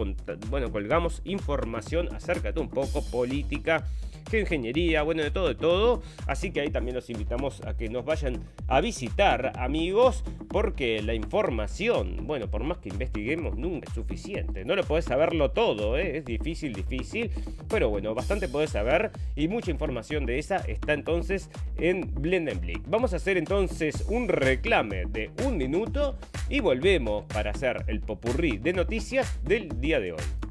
[0.49, 3.85] bueno, colgamos información acerca de un poco política
[4.33, 6.01] ingeniería, bueno, de todo, de todo.
[6.27, 11.13] Así que ahí también los invitamos a que nos vayan a visitar, amigos, porque la
[11.13, 14.65] información, bueno, por más que investiguemos, nunca es suficiente.
[14.65, 16.17] No lo podés saberlo todo, ¿eh?
[16.17, 17.31] es difícil, difícil,
[17.69, 22.81] pero bueno, bastante podés saber y mucha información de esa está entonces en Blendenblick.
[22.87, 26.17] Vamos a hacer entonces un reclame de un minuto
[26.49, 30.44] y volvemos para hacer el popurrí de noticias del día de hoy.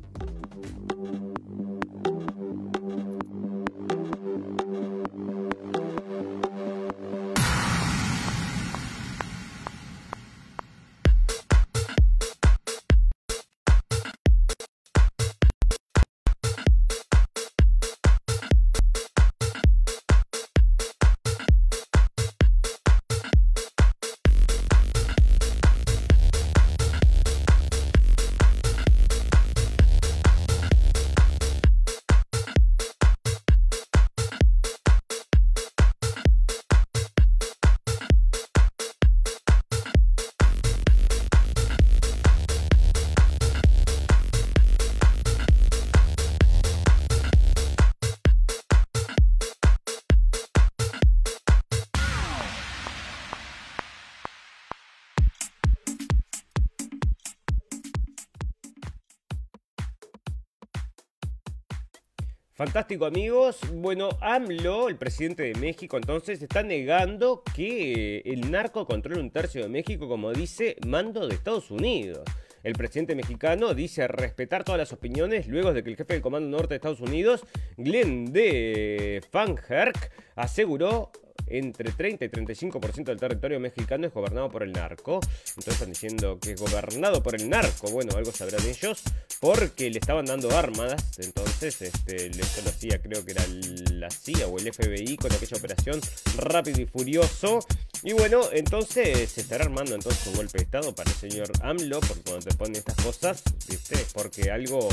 [62.64, 63.58] Fantástico amigos.
[63.74, 69.62] Bueno, AMLO, el presidente de México, entonces está negando que el narco controla un tercio
[69.62, 72.22] de México, como dice, mando de Estados Unidos.
[72.62, 76.48] El presidente mexicano dice respetar todas las opiniones luego de que el jefe del Comando
[76.48, 77.44] Norte de Estados Unidos,
[77.76, 79.22] Glenn de
[79.68, 81.12] Herk, aseguró
[81.46, 85.20] entre 30 y 35% del territorio mexicano es gobernado por el narco.
[85.48, 87.90] Entonces están diciendo que es gobernado por el narco.
[87.90, 89.02] Bueno, algo sabrán ellos,
[89.40, 90.94] porque le estaban dando armas.
[91.18, 93.44] Entonces, este, esto lo hacía, creo que era
[93.92, 96.00] la CIA o el FBI con aquella operación
[96.36, 97.60] rápido y furioso.
[98.06, 102.00] Y bueno, entonces se estará armando entonces un golpe de estado para el señor AMLO,
[102.00, 103.96] porque cuando te ponen estas cosas, ¿viste?
[104.12, 104.86] Porque algo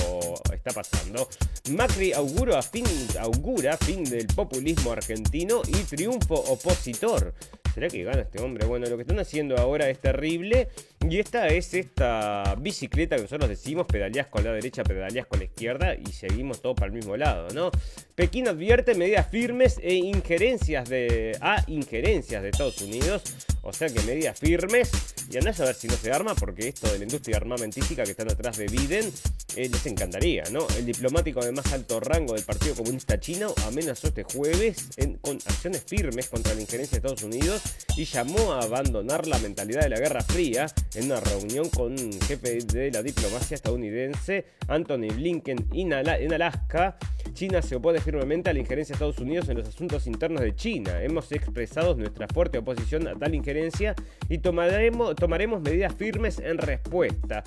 [0.54, 1.28] está pasando.
[1.72, 2.86] Macri augura fin,
[3.20, 7.34] augura fin del populismo argentino y triunfo opositor.
[7.74, 8.66] ¿Será que gana este hombre?
[8.66, 10.68] Bueno, lo que están haciendo ahora es terrible.
[11.10, 15.46] Y esta es esta bicicleta que nosotros decimos, pedaleas con la derecha, pedaleas con la
[15.46, 17.72] izquierda y seguimos todo para el mismo lado, ¿no?
[18.16, 23.24] Pekín advierte medidas firmes e injerencias de, a injerencias de Estados Unidos.
[23.64, 24.90] O sea que medidas firmes.
[25.30, 28.12] Y andás a ver si no se arma, porque esto de la industria armamentística que
[28.12, 29.12] están atrás de Biden
[29.56, 30.68] eh, les encantaría, ¿no?
[30.78, 34.90] El diplomático de más alto rango del Partido Comunista Chino amenazó este jueves
[35.22, 37.62] con acciones firmes contra la injerencia de Estados Unidos
[37.96, 42.22] y llamó a abandonar la mentalidad de la Guerra Fría en una reunión con un
[42.22, 46.98] jefe de la diplomacia estadounidense, Anthony Blinken, en Alaska.
[47.34, 50.56] China se opone firmemente a la injerencia de Estados Unidos en los asuntos internos de
[50.56, 51.02] China.
[51.02, 53.96] Hemos expresado nuestra fuerte oposición a tal injerencia
[54.30, 57.44] y tomaremos, tomaremos medidas firmes en respuesta.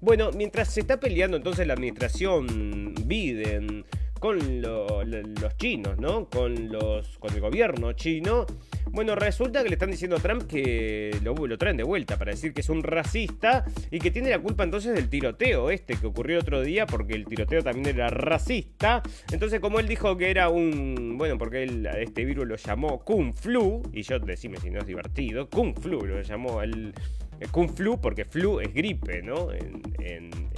[0.00, 3.84] Bueno, mientras se está peleando entonces la administración Biden
[4.20, 6.28] con los chinos, ¿no?
[6.30, 8.46] Con, los, con el gobierno chino.
[8.90, 12.52] Bueno, resulta que le están diciendo a Trump que lo, traen de vuelta para decir
[12.52, 16.38] que es un racista y que tiene la culpa entonces del tiroteo este que ocurrió
[16.38, 19.02] otro día porque el tiroteo también era racista.
[19.32, 21.16] Entonces, como él dijo que era un.
[21.18, 24.86] Bueno, porque él este virus lo llamó Kung Flu, y yo decime si no es
[24.86, 26.94] divertido, Kung Flu lo llamó el.
[27.50, 29.52] Kung Flu, porque flu es gripe, ¿no?
[29.52, 29.82] En,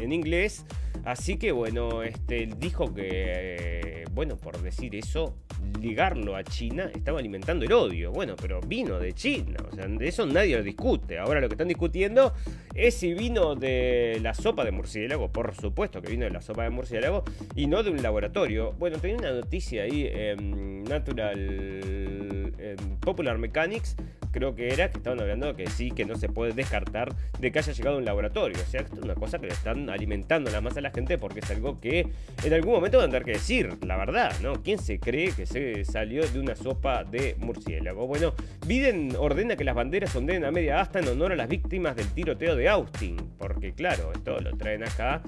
[0.01, 0.65] en inglés.
[1.05, 5.37] Así que bueno, este, dijo que, bueno, por decir eso,
[5.81, 8.11] ligarlo a China estaba alimentando el odio.
[8.11, 11.19] Bueno, pero vino de China, o sea, de eso nadie lo discute.
[11.19, 12.33] Ahora lo que están discutiendo
[12.75, 16.65] es si vino de la sopa de murciélago, por supuesto que vino de la sopa
[16.65, 17.23] de murciélago,
[17.55, 18.73] y no de un laboratorio.
[18.73, 22.53] Bueno, tenía una noticia ahí en Natural
[23.01, 23.95] Popular Mechanics
[24.37, 27.59] creo que era, que estaban hablando que sí, que no se puede descartar de que
[27.59, 28.59] haya llegado a un laboratorio.
[28.61, 31.17] O sea, esto es una cosa que le están alimentando la más a la gente
[31.17, 32.07] porque es algo que
[32.45, 34.63] en algún momento van a tener que decir, la verdad, ¿no?
[34.63, 38.07] ¿Quién se cree que se salió de una sopa de murciélago?
[38.07, 38.35] Bueno,
[38.67, 42.09] Biden ordena que las banderas ondeen a media asta en honor a las víctimas del
[42.09, 45.23] tiroteo de Austin, porque claro, esto lo traen acá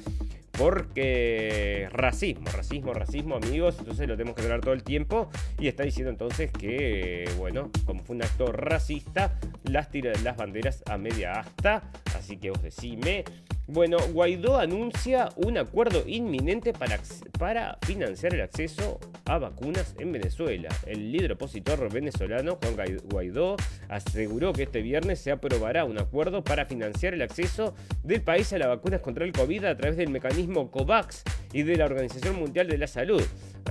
[0.59, 5.31] porque racismo, racismo, racismo, amigos, entonces lo tenemos que hablar todo el tiempo.
[5.59, 9.89] Y está diciendo entonces que, bueno, como fue un acto racista, las,
[10.25, 11.85] las banderas a media asta.
[12.17, 13.25] Así que os decime.
[13.69, 16.99] Bueno, Guaidó anuncia un acuerdo inminente para,
[17.39, 20.69] para financiar el acceso a vacunas en Venezuela.
[20.87, 23.57] El líder opositor venezolano, Juan Guaidó,
[23.89, 28.59] aseguró que este viernes se aprobará un acuerdo para financiar el acceso del país a
[28.59, 32.69] las vacunas contra el COVID a través del mecanismo COVAX y de la Organización Mundial
[32.69, 33.23] de la Salud.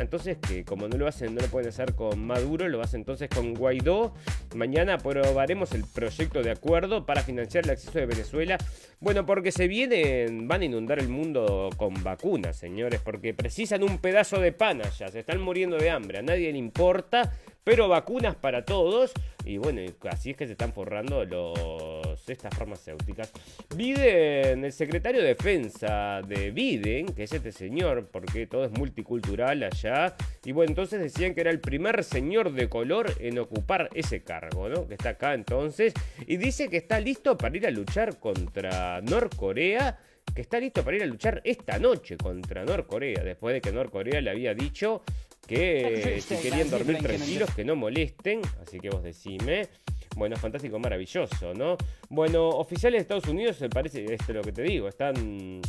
[0.01, 3.29] Entonces, que como no lo hacen, no lo pueden hacer con Maduro, lo hacen entonces
[3.29, 4.13] con Guaidó.
[4.55, 8.57] Mañana aprobaremos el proyecto de acuerdo para financiar el acceso de Venezuela.
[8.99, 13.99] Bueno, porque se vienen, van a inundar el mundo con vacunas, señores, porque precisan un
[13.99, 17.31] pedazo de pan allá, se están muriendo de hambre, a nadie le importa
[17.67, 19.11] pero vacunas para todos.
[19.43, 23.33] Y bueno, así es que se están forrando los, estas farmacéuticas.
[23.75, 29.63] Biden, el secretario de defensa de Biden, que es este señor, porque todo es multicultural
[29.63, 30.15] allá.
[30.45, 34.69] Y bueno, entonces decían que era el primer señor de color en ocupar ese cargo,
[34.69, 34.87] ¿no?
[34.87, 35.93] Que está acá entonces.
[36.25, 39.99] Y dice que está listo para ir a luchar contra Norcorea
[40.33, 44.21] que está listo para ir a luchar esta noche contra Norcorea, después de que Norcorea
[44.21, 45.01] le había dicho
[45.47, 49.67] que si querían dormir tranquilos, que no molesten, así que vos decime.
[50.15, 51.77] Bueno, fantástico, maravilloso, ¿no?
[52.09, 55.61] Bueno, oficiales de Estados Unidos, me parece, esto es lo que te digo, están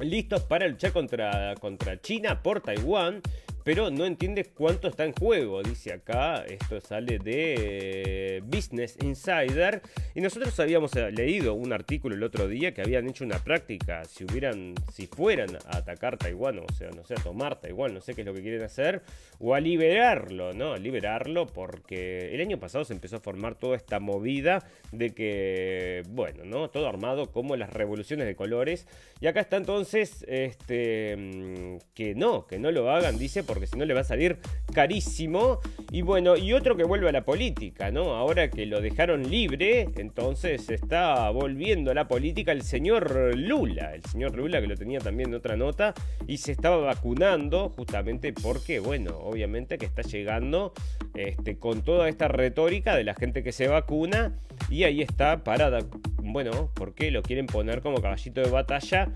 [0.00, 3.22] listos para luchar contra, contra China por Taiwán
[3.64, 5.62] pero no entiende cuánto está en juego.
[5.62, 9.80] Dice acá, esto sale de Business Insider.
[10.14, 14.04] Y nosotros habíamos eh, leído un artículo el otro día que habían hecho una práctica.
[14.04, 18.02] Si hubieran, si fueran a atacar Taiwán, o sea, no sé, a tomar Taiwán, no
[18.02, 19.00] sé qué es lo que quieren hacer,
[19.38, 20.74] o a liberarlo, ¿no?
[20.74, 24.62] A liberarlo porque el año pasado se empezó a formar toda esta movida
[24.92, 26.68] de que, bueno, ¿no?
[26.68, 28.86] Todo armado como las revoluciones de colores.
[29.22, 33.76] Y acá está entonces, este, mm, que no, que no lo hagan, dice, Porque si
[33.76, 34.38] no le va a salir
[34.72, 35.60] carísimo.
[35.90, 38.14] Y bueno, y otro que vuelve a la política, ¿no?
[38.14, 43.94] Ahora que lo dejaron libre, entonces está volviendo a la política el señor Lula.
[43.94, 45.94] El señor Lula que lo tenía también en otra nota.
[46.26, 50.72] Y se estaba vacunando justamente porque, bueno, obviamente que está llegando
[51.14, 54.32] este, con toda esta retórica de la gente que se vacuna.
[54.70, 55.80] Y ahí está para,
[56.18, 59.12] bueno, ¿por qué lo quieren poner como caballito de batalla?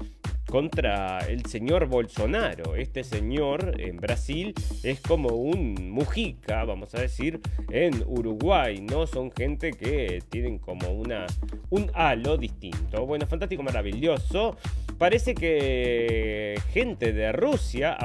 [0.50, 2.74] Contra el señor Bolsonaro.
[2.74, 7.40] Este señor en Brasil es como un mujica, vamos a decir,
[7.70, 9.06] en Uruguay, ¿no?
[9.06, 11.26] Son gente que tienen como una,
[11.70, 13.06] un halo distinto.
[13.06, 14.56] Bueno, fantástico, maravilloso.
[14.98, 17.96] Parece que gente de Rusia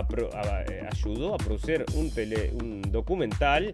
[0.68, 3.74] eh, ayudó a producir un, documental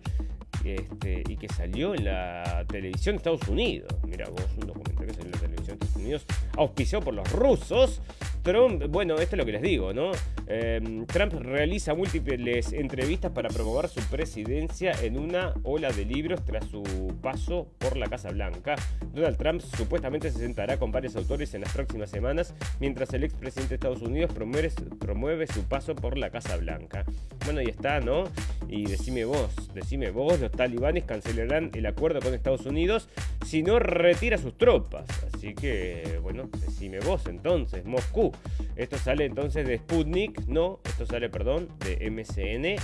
[0.63, 3.93] este, y que salió en la televisión de Estados Unidos.
[4.07, 7.29] Mira vos, un documental que salió en la televisión de Estados Unidos, auspiciado por los
[7.33, 8.01] rusos.
[8.41, 10.11] Trump, bueno, esto es lo que les digo, ¿no?
[10.47, 16.65] Em, Trump realiza múltiples entrevistas para promover su presidencia en una ola de libros tras
[16.65, 16.83] su
[17.21, 18.75] paso por la Casa Blanca.
[19.13, 23.69] Donald Trump supuestamente se sentará con varios autores en las próximas semanas, mientras el expresidente
[23.69, 27.05] de Estados Unidos promueve, promueve su paso por la Casa Blanca.
[27.45, 28.25] Bueno, ahí está, ¿no?
[28.67, 33.09] Y decime vos, decime vos, los talibanes cancelarán el acuerdo con Estados Unidos
[33.45, 35.05] si no retira sus tropas.
[35.33, 38.28] Así que, bueno, decime vos entonces, Moscú.
[38.75, 42.81] Esto sale entonces de Sputnik, no, esto sale, perdón, de MCN.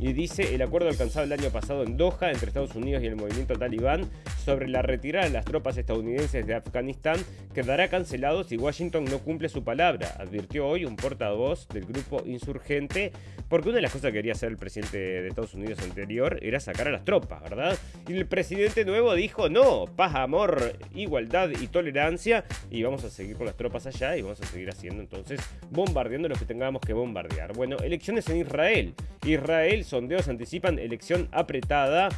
[0.00, 3.16] Y dice el acuerdo alcanzado el año pasado en Doha entre Estados Unidos y el
[3.16, 4.08] movimiento talibán
[4.44, 7.18] sobre la retirada de las tropas estadounidenses de Afganistán
[7.54, 13.12] quedará cancelado si Washington no cumple su palabra, advirtió hoy un portavoz del grupo insurgente,
[13.48, 16.60] porque una de las cosas que quería hacer el presidente de Estados Unidos anterior era
[16.60, 17.76] sacar a las tropas, ¿verdad?
[18.06, 23.36] Y el presidente nuevo dijo, no, paz, amor, igualdad y tolerancia, y vamos a seguir
[23.36, 26.92] con las tropas allá y vamos a seguir haciendo entonces bombardeando lo que tengamos que
[26.92, 27.52] bombardear.
[27.54, 28.94] Bueno, elecciones en Israel.
[29.24, 32.08] Israel, sondeos anticipan elección apretada.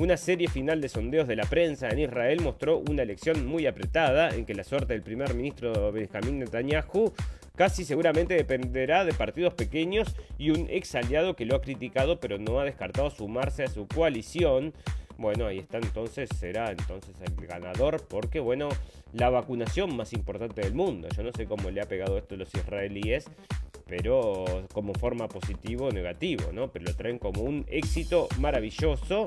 [0.00, 4.30] Una serie final de sondeos de la prensa en Israel mostró una elección muy apretada
[4.30, 7.12] en que la suerte del primer ministro Benjamin Netanyahu
[7.56, 12.38] casi seguramente dependerá de partidos pequeños y un ex aliado que lo ha criticado pero
[12.38, 14.72] no ha descartado sumarse a su coalición.
[15.16, 18.68] Bueno, ahí está entonces, será entonces el ganador, porque bueno,
[19.12, 21.08] la vacunación más importante del mundo.
[21.16, 23.26] Yo no sé cómo le ha pegado esto a los israelíes,
[23.86, 26.70] pero como forma positivo o negativo, ¿no?
[26.70, 29.24] Pero lo traen como un éxito maravilloso.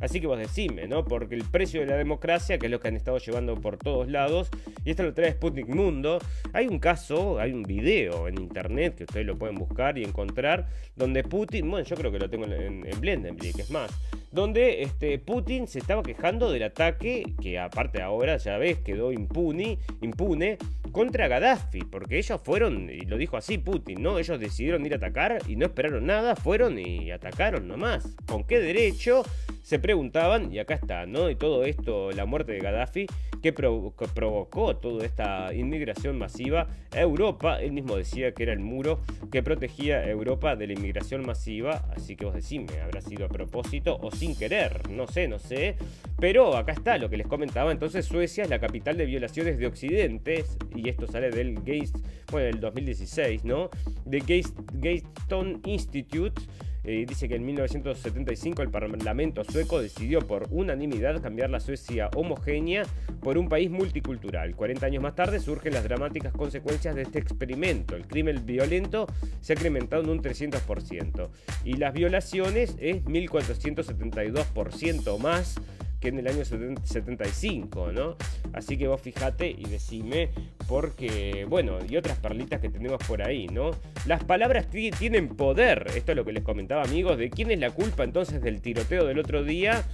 [0.00, 1.04] Así que vos decime, ¿no?
[1.04, 4.08] Porque el precio de la democracia, que es lo que han estado llevando por todos
[4.08, 4.48] lados,
[4.84, 6.18] y esto lo trae Sputnik Mundo,
[6.52, 10.68] hay un caso, hay un video en internet que ustedes lo pueden buscar y encontrar,
[10.96, 13.90] donde Putin, bueno, yo creo que lo tengo en, en Blendenblick, es más,
[14.32, 19.78] donde este, Putin se estaba quejando del ataque, que aparte ahora ya ves quedó impune,
[20.00, 20.58] impune
[20.92, 24.18] contra Gaddafi, porque ellos fueron, y lo dijo así Putin, ¿no?
[24.18, 28.16] Ellos decidieron ir a atacar y no esperaron nada, fueron y atacaron nomás.
[28.26, 29.22] ¿Con qué derecho?
[29.62, 31.30] Se preguntaban, y acá está, ¿no?
[31.30, 33.06] Y todo esto, la muerte de Gaddafi,
[33.40, 37.60] que, provocó toda esta inmigración masiva a Europa.
[37.60, 39.00] Él mismo decía que era el muro
[39.30, 43.28] que protegía a Europa de la inmigración masiva, así que vos decime, ¿habrá sido a
[43.28, 44.88] propósito o sin querer?
[44.90, 45.76] No sé, no sé.
[46.18, 47.72] Pero acá está lo que les comentaba.
[47.72, 51.92] Entonces Suecia es la capital de violaciones de occidentes y esto sale del Gates,
[52.30, 53.68] bueno, del 2016, ¿no?
[54.04, 56.40] De Gatestone Institute.
[56.82, 62.84] Eh, dice que en 1975 el Parlamento sueco decidió por unanimidad cambiar la Suecia homogénea
[63.20, 64.56] por un país multicultural.
[64.56, 67.96] 40 años más tarde surgen las dramáticas consecuencias de este experimento.
[67.96, 69.06] El crimen violento
[69.42, 71.28] se ha incrementado en un 300%
[71.64, 75.60] y las violaciones es 1472% más
[76.00, 78.16] que en el año 75, ¿no?
[78.52, 80.30] Así que vos fijate y decime,
[80.66, 83.72] porque, bueno, y otras perlitas que tenemos por ahí, ¿no?
[84.06, 87.70] Las palabras tienen poder, esto es lo que les comentaba amigos, de quién es la
[87.70, 89.84] culpa entonces del tiroteo del otro día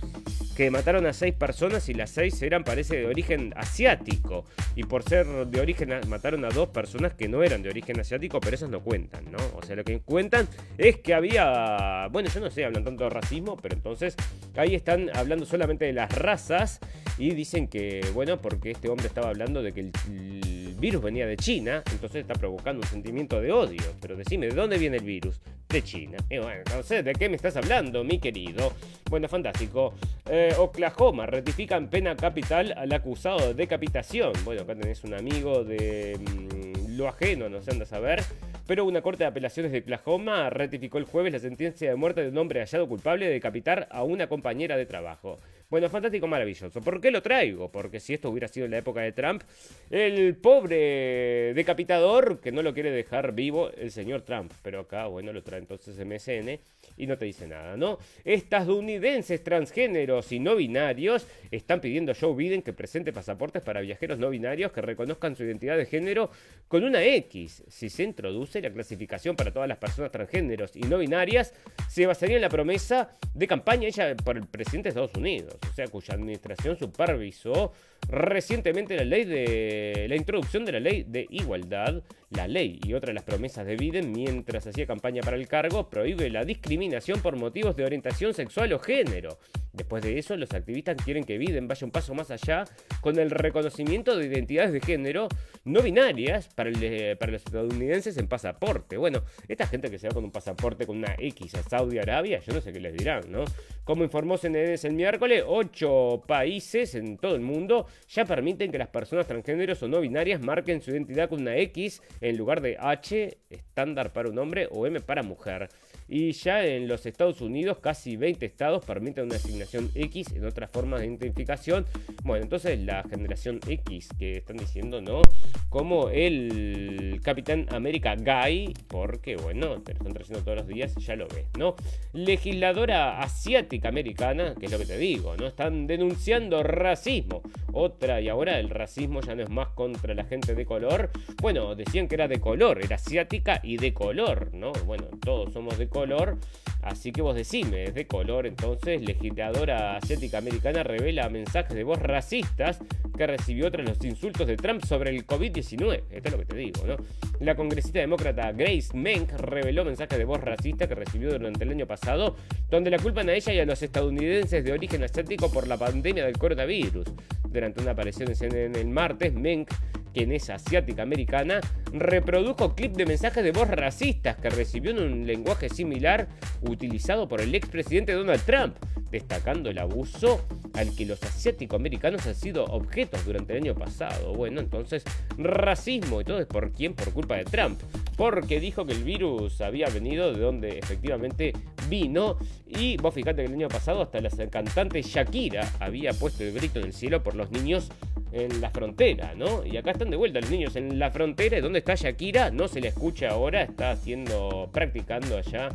[0.57, 4.46] que mataron a seis personas y las seis eran, parece, de origen asiático.
[4.74, 8.40] Y por ser de origen, mataron a dos personas que no eran de origen asiático,
[8.40, 9.38] pero esos no cuentan, ¿no?
[9.54, 10.48] O sea, lo que cuentan
[10.78, 14.16] es que había, bueno, yo no sé, hablan tanto de racismo, pero entonces
[14.57, 16.78] ahí están hablando solamente de las razas
[17.18, 21.38] y dicen que, bueno, porque este hombre estaba hablando de que el, virus venía de
[21.38, 23.82] China, entonces está provocando un sentimiento de odio.
[24.01, 25.40] Pero decime, ¿de dónde viene el virus?
[25.70, 26.18] De China.
[26.28, 28.74] Y bueno, entonces, ¿de qué me estás hablando, mi querido?
[29.09, 29.94] Bueno, fantástico.
[30.28, 34.32] Eh, Oklahoma ratifican pena capital al acusado de decapitación.
[34.44, 38.22] Bueno, acá tenés un amigo de mm, lo ajeno, no sé, andas a ver.
[38.66, 42.28] Pero una corte de apelaciones de Oklahoma ratificó el jueves la sentencia de muerte de
[42.28, 45.38] un hombre hallado culpable de decapitar a una compañera de trabajo.
[45.68, 46.80] Bueno, fantástico, maravilloso.
[46.80, 47.72] ¿Por qué lo traigo?
[47.72, 49.42] Porque si esto hubiera sido en la época de Trump,
[49.90, 54.52] el pobre decapitador que no lo quiere dejar vivo, el señor Trump.
[54.62, 56.60] Pero acá, bueno, lo trae entonces MSN
[56.97, 57.99] y no te dice nada, ¿no?
[58.24, 64.18] Estadounidenses transgéneros y no binarios están pidiendo a Joe Biden que presente pasaportes para viajeros
[64.18, 66.30] no binarios que reconozcan su identidad de género
[66.68, 67.62] con una X.
[67.68, 71.55] Si se introduce la clasificación para todas las personas transgéneros y no binarias,
[71.88, 75.74] se basaría en la promesa de campaña hecha por el presidente de Estados Unidos, o
[75.74, 77.72] sea, cuya administración supervisó
[78.09, 83.09] recientemente la ley de la introducción de la ley de igualdad, la ley y otra
[83.09, 87.37] de las promesas de Biden mientras hacía campaña para el cargo prohíbe la discriminación por
[87.37, 89.39] motivos de orientación sexual o género.
[89.77, 92.64] Después de eso, los activistas quieren que Biden vaya un paso más allá
[93.01, 95.29] con el reconocimiento de identidades de género
[95.64, 96.70] no binarias para,
[97.18, 98.97] para los estadounidenses en pasaporte.
[98.97, 102.41] Bueno, esta gente que se va con un pasaporte con una X a Saudi Arabia,
[102.41, 103.45] yo no sé qué les dirán, ¿no?
[103.85, 108.89] Como informó CNN el miércoles, ocho países en todo el mundo ya permiten que las
[108.89, 113.39] personas transgéneros o no binarias marquen su identidad con una X en lugar de H,
[113.51, 115.68] estándar para un hombre, o M para mujer.
[116.09, 120.70] Y ya en los Estados Unidos, casi 20 estados permiten una asignación X en otras
[120.70, 121.84] formas de identificación.
[122.22, 125.22] Bueno, entonces la generación X que están diciendo, ¿no?
[125.68, 131.16] Como el Capitán América Guy, porque bueno, te lo están trayendo todos los días, ya
[131.16, 131.74] lo ves, ¿no?
[132.12, 135.46] Legisladora asiática americana, que es lo que te digo, ¿no?
[135.46, 137.42] Están denunciando racismo.
[137.72, 141.11] Otra, y ahora el racismo ya no es más contra la gente de color.
[141.42, 144.72] Bueno, decían que era de color, era asiática y de color, ¿no?
[144.86, 146.36] Bueno, todos somos de color color.
[146.82, 148.47] Así que vos decime, es de color.
[148.47, 152.80] Entonces, legisladora asiática americana revela mensajes de voz racistas
[153.16, 156.03] que recibió tras los insultos de Trump sobre el COVID-19.
[156.11, 156.97] Esto es lo que te digo, ¿no?
[157.40, 161.86] La congresista demócrata Grace Menk reveló mensajes de voz racista que recibió durante el año
[161.86, 162.36] pasado,
[162.68, 166.26] donde la culpan a ella y a los estadounidenses de origen asiático por la pandemia
[166.26, 167.07] del coronavirus.
[167.49, 169.70] Durante una aparición en el martes, Menk
[170.16, 171.60] quien es asiática americana,
[171.92, 176.26] reprodujo clip de mensajes de voz racistas que recibió en un lenguaje similar
[176.62, 178.76] utilizado por el expresidente Donald Trump,
[179.10, 180.40] destacando el abuso
[180.72, 184.32] al que los asiáticos americanos han sido objetos durante el año pasado.
[184.32, 185.04] Bueno, entonces,
[185.36, 187.78] racismo y todo es por quién, por culpa de Trump,
[188.16, 191.52] porque dijo que el virus había venido de donde efectivamente
[191.90, 196.54] vino y vos fijate que el año pasado hasta la cantante Shakira había puesto el
[196.54, 197.90] grito en el cielo por los niños
[198.32, 199.64] en la frontera, ¿no?
[199.64, 201.61] Y acá de vuelta los niños en la frontera.
[201.61, 202.50] ¿Dónde está Shakira?
[202.50, 205.70] No se le escucha ahora, está haciendo, practicando allá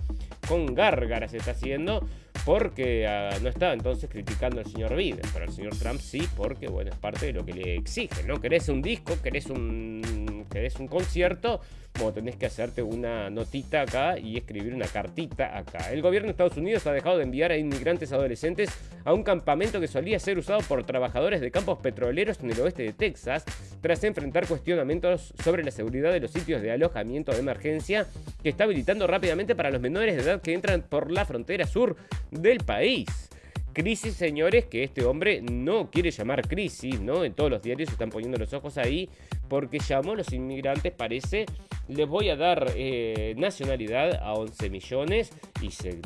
[0.48, 2.08] con gárgaras, está haciendo,
[2.46, 6.68] porque ah, no estaba entonces criticando al señor Biden, pero al señor Trump sí, porque,
[6.68, 8.42] bueno, es parte de lo que le exige, ¿no?
[8.42, 11.62] Querés un disco, querés un, querés un concierto,
[11.96, 15.92] bueno, tenés que hacerte una notita acá y escribir una cartita acá.
[15.92, 18.70] El gobierno de Estados Unidos ha dejado de enviar a inmigrantes adolescentes
[19.04, 22.84] a un campamento que solía ser usado por trabajadores de campos petroleros en el oeste
[22.84, 23.46] de Texas,
[23.82, 28.08] tras enfrentar cuestionamientos sobre la seguridad de los sitios de alojamiento de emergencia
[28.42, 31.96] que está habilitando rápidamente para los menores de edad que entran por la frontera sur
[32.32, 33.08] del país.
[33.74, 37.24] Crisis, señores, que este hombre no quiere llamar crisis, ¿no?
[37.24, 39.10] En todos los diarios están poniendo los ojos ahí
[39.48, 41.46] porque llamó a los inmigrantes, parece,
[41.88, 46.02] les voy a dar eh, nacionalidad a 11 millones y se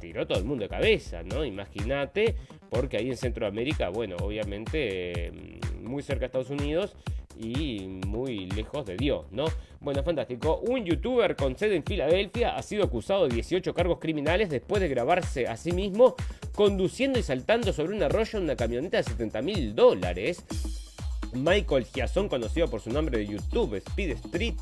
[0.00, 1.44] tiró todo el mundo de cabeza, ¿no?
[1.44, 2.34] Imagínate,
[2.70, 5.32] porque ahí en Centroamérica, bueno, obviamente eh,
[5.82, 6.96] muy cerca de Estados Unidos
[7.38, 9.46] y muy lejos de Dios, ¿no?
[9.80, 10.60] Bueno, fantástico.
[10.66, 14.88] Un youtuber con sede en Filadelfia ha sido acusado de 18 cargos criminales después de
[14.88, 16.14] grabarse a sí mismo
[16.54, 20.44] conduciendo y saltando sobre un arroyo en una camioneta de 70 mil dólares.
[21.34, 24.56] Michael Giazón, conocido por su nombre de YouTube, Speed Street,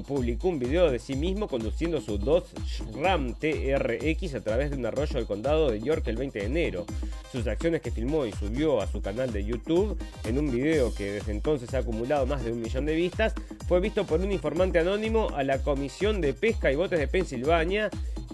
[0.00, 2.54] publicó un video de sí mismo conduciendo su Dodge
[2.94, 6.86] Ram TRX a través de un arroyo del condado de York el 20 de enero.
[7.30, 11.12] Sus acciones que filmó y subió a su canal de YouTube en un video que
[11.12, 13.34] desde entonces ha acumulado más de un millón de vistas,
[13.68, 17.90] fue visto por un informante anónimo a la Comisión de Pesca y Botes de Pensilvania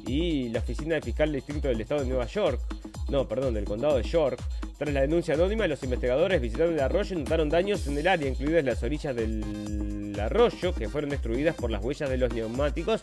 [0.06, 2.60] y la Oficina de Fiscal Distrito del Estado de Nueva York,
[3.10, 4.38] no, perdón, del Condado de York.
[4.76, 8.28] Tras la denuncia anónima, los investigadores visitaron el arroyo y notaron daños en el área,
[8.28, 13.00] incluidas las orillas del arroyo, que fueron destruidas por las huellas de los neumáticos,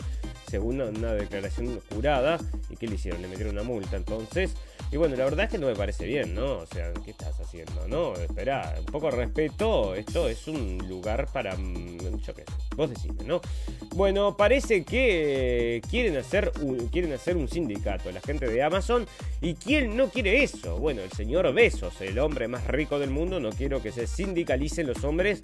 [0.50, 2.40] según una declaración jurada.
[2.70, 3.22] ¿Y qué le hicieron?
[3.22, 3.98] Le metieron una multa.
[3.98, 4.56] Entonces,
[4.92, 6.60] y bueno, la verdad es que no me parece bien, ¿no?
[6.60, 7.88] O sea, ¿qué estás haciendo?
[7.88, 9.96] No, espera, un poco de respeto.
[9.96, 11.56] Esto es un lugar para.
[11.56, 12.34] Mm, yo
[12.76, 13.42] vos decime, ¿no?
[13.96, 19.06] Bueno, parece que quieren hacer, un, quieren hacer un sindicato, la gente de Amazon.
[19.42, 20.78] ¿Y quién no quiere eso?
[20.78, 24.88] Bueno, el señor Besos, el hombre más rico del mundo, no quiero que se sindicalicen
[24.88, 25.42] los hombres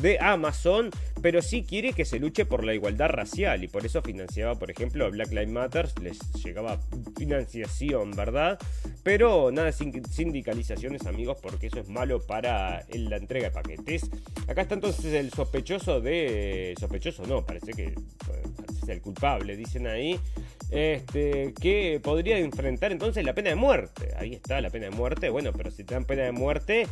[0.00, 0.90] de Amazon,
[1.22, 4.70] pero sí quiere que se luche por la igualdad racial y por eso financiaba, por
[4.70, 6.80] ejemplo, Black Lives Matter, les llegaba
[7.16, 8.58] financiación, ¿verdad?
[9.02, 14.10] Pero nada de sindicalizaciones, amigos, porque eso es malo para la entrega de paquetes.
[14.48, 16.74] Acá está entonces el sospechoso de...
[16.78, 17.94] Sospechoso no, parece que
[18.82, 20.18] es el culpable, dicen ahí.
[20.70, 24.14] Este, que podría enfrentar entonces la pena de muerte.
[24.16, 25.28] Ahí está la pena de muerte.
[25.28, 26.86] Bueno, pero si te dan pena de muerte,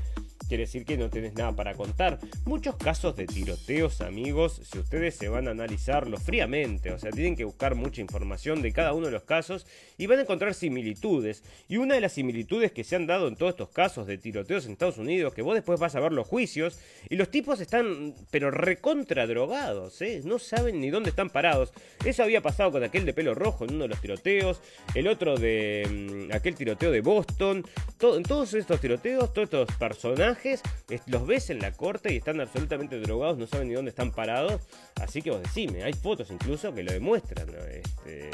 [0.49, 2.19] quiere decir que no tenés nada para contar.
[2.45, 7.37] Muchos casos de tiroteos, amigos, si ustedes se van a analizarlos fríamente, o sea, tienen
[7.37, 11.45] que buscar mucha información de cada uno de los casos y van a encontrar similitudes.
[11.69, 14.67] Y una de las similitudes que se han dado en todos estos casos de tiroteos
[14.67, 18.17] en Estados Unidos, que vos después vas a ver los juicios y los tipos están,
[18.33, 20.21] pero recontra drogados, ¿eh?
[20.25, 21.73] no saben ni dónde están parados.
[22.05, 24.61] Eso había pasado con aquel de pelo rojo en uno de los tiroteos,
[24.97, 27.65] el otro de mm, aquel tiroteo de Boston.
[28.03, 30.63] en todos estos tiroteos, todos estos personajes
[31.07, 34.63] los ves en la corte y están absolutamente drogados, no saben ni dónde están parados.
[34.97, 37.49] Así que vos decime, hay fotos incluso que lo demuestran.
[37.69, 38.31] Este,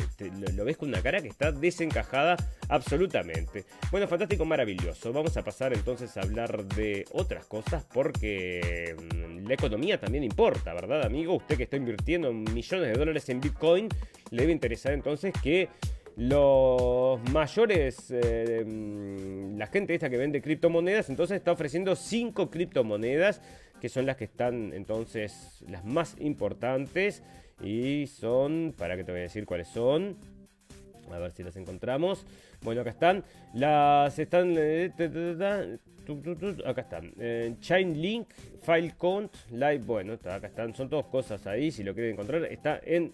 [0.54, 2.36] lo, ves con una cara que está desencajada
[2.68, 3.64] absolutamente.
[3.90, 5.12] Bueno, fantástico, maravilloso.
[5.12, 10.72] Vamos a pasar entonces a hablar de otras cosas porque mm, la economía también importa,
[10.72, 11.34] ¿verdad, amigo?
[11.34, 13.88] Usted que está invirtiendo millones de dólares en Bitcoin,
[14.30, 15.68] le debe interesar entonces que
[16.16, 23.40] los mayores, eh, mm, la gente esta que vende criptomonedas, entonces está ofreciendo 5 criptomonedas,
[23.84, 27.22] que son las que están entonces las más importantes.
[27.62, 30.16] Y son, para que te voy a decir cuáles son.
[31.12, 32.24] A ver si las encontramos.
[32.62, 33.22] Bueno, acá están.
[33.52, 34.54] Las están.
[34.56, 34.90] Eh,
[36.64, 37.12] acá están.
[37.18, 38.30] Eh, Chainlink,
[38.62, 39.82] Filecount, Live.
[39.84, 40.74] Bueno, acá están.
[40.74, 41.70] Son todas cosas ahí.
[41.70, 43.12] Si lo quieren encontrar, está en.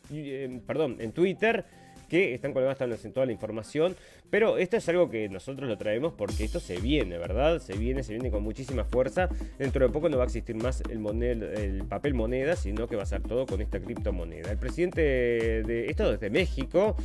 [0.64, 1.64] perdón, en Twitter
[2.10, 3.96] que están colgadas en toda la información.
[4.28, 7.60] Pero esto es algo que nosotros lo traemos porque esto se viene, ¿verdad?
[7.60, 9.28] Se viene, se viene con muchísima fuerza.
[9.58, 13.04] Dentro de poco no va a existir más el, el papel moneda, sino que va
[13.04, 14.50] a ser todo con esta criptomoneda.
[14.50, 16.96] El presidente de esto desde México,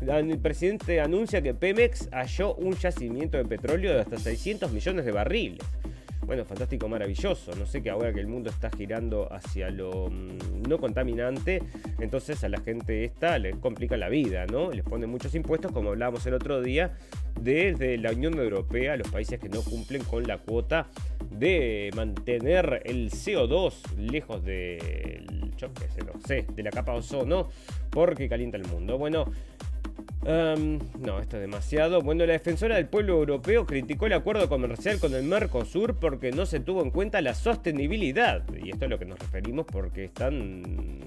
[0.00, 5.12] el presidente anuncia que Pemex halló un yacimiento de petróleo de hasta 600 millones de
[5.12, 5.60] barriles
[6.26, 7.54] bueno, fantástico, maravilloso.
[7.56, 11.62] No sé que ahora que el mundo está girando hacia lo mm, no contaminante,
[11.98, 14.70] entonces a la gente esta les complica la vida, ¿no?
[14.70, 16.96] Les pone muchos impuestos, como hablábamos el otro día,
[17.40, 20.86] desde la Unión Europea, los países que no cumplen con la cuota
[21.30, 25.24] de mantener el CO2 lejos de,
[25.56, 27.48] yo qué sé, no sé, de la capa ozono,
[27.90, 28.96] porque calienta el mundo.
[28.96, 29.26] Bueno,
[30.24, 32.00] no, esto es demasiado.
[32.00, 36.46] Bueno, la defensora del pueblo europeo criticó el acuerdo comercial con el Mercosur porque no
[36.46, 38.44] se tuvo en cuenta la sostenibilidad.
[38.54, 41.00] Y esto es lo que nos referimos porque están...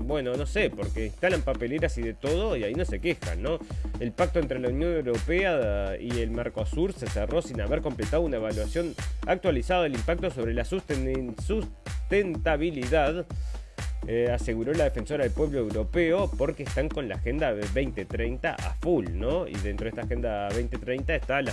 [0.00, 3.58] Bueno, no sé, porque instalan papeleras y de todo y ahí no se quejan, ¿no?
[4.00, 8.38] El pacto entre la Unión Europea y el Mercosur se cerró sin haber completado una
[8.38, 8.94] evaluación
[9.26, 13.26] actualizada del impacto sobre la sustentabilidad
[14.06, 19.06] eh, aseguró la defensora del pueblo europeo, porque están con la agenda 2030 a full,
[19.12, 19.46] ¿no?
[19.46, 21.52] Y dentro de esta agenda 2030 está la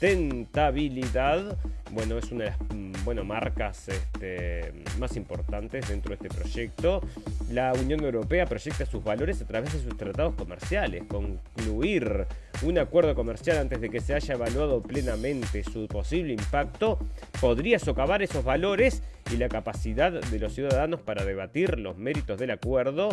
[0.00, 1.58] sustentabilidad.
[1.90, 7.02] Bueno, es una de las mm, bueno, marcas este, más importantes dentro de este proyecto.
[7.50, 11.02] La Unión Europea proyecta sus valores a través de sus tratados comerciales.
[11.06, 12.26] Concluir
[12.62, 16.98] un acuerdo comercial antes de que se haya evaluado plenamente su posible impacto
[17.40, 22.52] podría socavar esos valores y la capacidad de los ciudadanos para debatir los méritos del
[22.52, 23.10] acuerdo.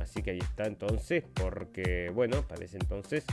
[0.00, 3.24] Así que ahí está entonces, porque, bueno, parece entonces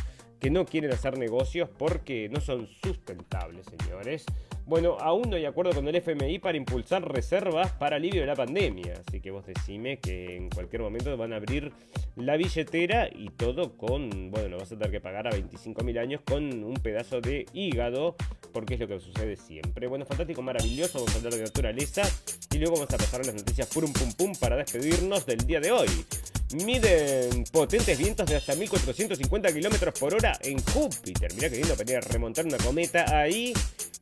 [0.42, 4.26] que no quieren hacer negocios porque no son sustentables, señores.
[4.72, 8.38] Bueno, aún no hay acuerdo con el FMI para impulsar reservas para alivio de la
[8.38, 9.02] pandemia.
[9.06, 11.74] Así que vos decime que en cualquier momento van a abrir
[12.16, 15.98] la billetera y todo con, bueno, lo vas a tener que pagar a 25 mil
[15.98, 18.16] años con un pedazo de hígado,
[18.54, 19.88] porque es lo que sucede siempre.
[19.88, 22.04] Bueno, fantástico, maravilloso, vamos a hablar de naturaleza
[22.50, 25.60] y luego vamos a pasar a las noticias purum pum pum para despedirnos del día
[25.60, 25.90] de hoy.
[26.66, 31.34] Miden potentes vientos de hasta 1450 kilómetros por hora en Júpiter.
[31.34, 33.54] Mirá que lindo para remontar una cometa ahí.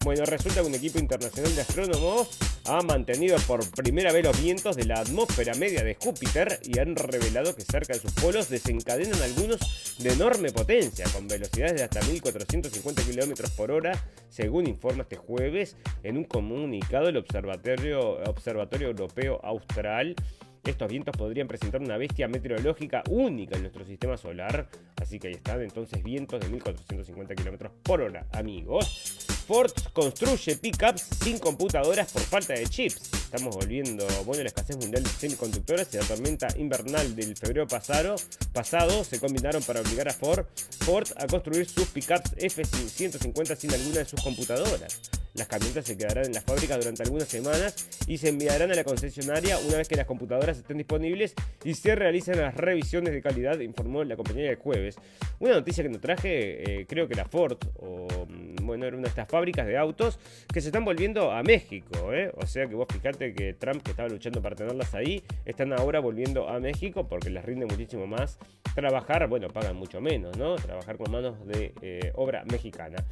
[0.04, 2.30] Bueno, resulta un equipo internacional de astrónomos
[2.66, 6.96] ha mantenido por primera vez los vientos de la atmósfera media de Júpiter y han
[6.96, 9.60] revelado que cerca de sus polos desencadenan algunos
[9.98, 15.78] de enorme potencia, con velocidades de hasta 1450 kilómetros por hora, según informa este jueves
[16.04, 20.16] en un comunicado el Observatorio Europeo Austral.
[20.64, 24.70] Estos vientos podrían presentar una bestia meteorológica única en nuestro sistema solar.
[24.98, 29.28] Así que ahí están entonces vientos de 1450 km por hora, amigos.
[29.48, 33.12] Ford construye pickups sin computadoras por falta de chips.
[33.14, 38.16] Estamos volviendo, bueno, la escasez mundial de semiconductores y la tormenta invernal del febrero pasado,
[38.54, 40.46] pasado se combinaron para obligar a Ford,
[40.82, 45.00] Ford a construir sus pickups F-150 sin alguna de sus computadoras.
[45.36, 47.76] Las camionetas se quedarán en las fábricas durante algunas semanas
[48.08, 51.34] y se enviarán a la concesionaria una vez que las computadoras estén disponibles
[51.64, 54.98] y se realicen las revisiones de calidad, informó la compañía el jueves.
[55.40, 59.04] Una noticia que nos traje, eh, creo que la Ford, o mm, bueno, era una
[59.04, 60.20] de estas fábricas de autos
[60.52, 62.32] que se están volviendo a México, ¿eh?
[62.36, 66.00] O sea que vos fijate que Trump, que estaba luchando para tenerlas ahí, están ahora
[66.00, 68.40] volviendo a México porque les rinde muchísimo más
[68.76, 70.56] trabajar, bueno, pagan mucho menos, ¿no?
[70.56, 73.04] Trabajar con manos de eh, obra mexicana.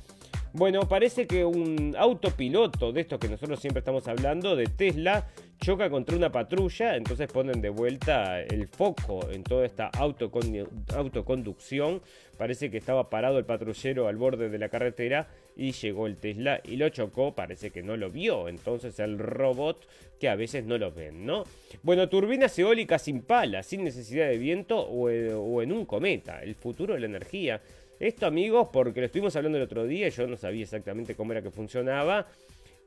[0.54, 5.28] Bueno, parece que un autopiloto de estos que nosotros siempre estamos hablando, de Tesla,
[5.60, 12.02] choca contra una patrulla, entonces ponen de vuelta el foco en toda esta autoconducción.
[12.38, 16.62] Parece que estaba parado el patrullero al borde de la carretera y llegó el Tesla
[16.64, 19.88] y lo chocó, parece que no lo vio, entonces el robot
[20.20, 21.46] que a veces no lo ven, ¿no?
[21.84, 26.56] Bueno, turbinas eólicas sin pala, sin necesidad de viento o, o en un cometa, el
[26.56, 27.62] futuro de la energía.
[28.00, 31.42] Esto, amigos, porque lo estuvimos hablando el otro día, yo no sabía exactamente cómo era
[31.42, 32.28] que funcionaba.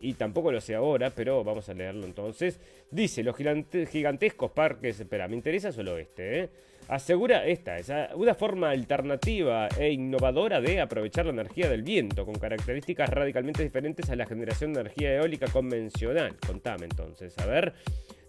[0.01, 2.59] Y tampoco lo sé ahora, pero vamos a leerlo entonces.
[2.91, 4.99] Dice, los gigantescos parques...
[4.99, 6.49] Espera, me interesa solo este, ¿eh?
[6.89, 12.35] Asegura esta, es una forma alternativa e innovadora de aprovechar la energía del viento, con
[12.35, 16.37] características radicalmente diferentes a la generación de energía eólica convencional.
[16.45, 17.75] Contame entonces, a ver...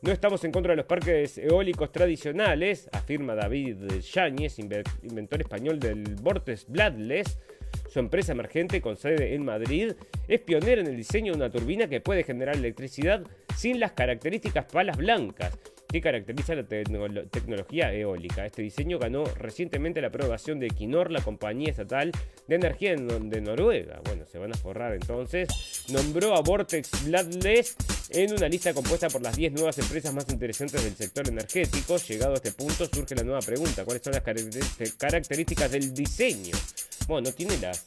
[0.04, 6.16] No estamos en contra de los parques eólicos tradicionales, afirma David Yáñez, inventor español del
[6.16, 7.38] Vortex Bloodless.
[7.92, 9.92] Su empresa emergente con sede en Madrid
[10.30, 13.22] es pionera en el diseño de una turbina que puede generar electricidad
[13.58, 15.60] sin las características palas blancas
[15.92, 18.46] que caracteriza la tecnología eólica.
[18.46, 22.12] Este diseño ganó recientemente la aprobación de Equinor, la compañía estatal
[22.48, 24.00] de energía de Noruega.
[24.06, 25.50] Bueno, se van a forrar entonces.
[25.92, 27.76] Nombró a Vortex Bloodless
[28.10, 31.98] en una lista compuesta por las 10 nuevas empresas más interesantes del sector energético.
[31.98, 33.84] Llegado a este punto surge la nueva pregunta.
[33.84, 34.24] ¿Cuáles son las
[34.98, 36.56] características del diseño?
[37.08, 37.86] Bueno, no tiene las,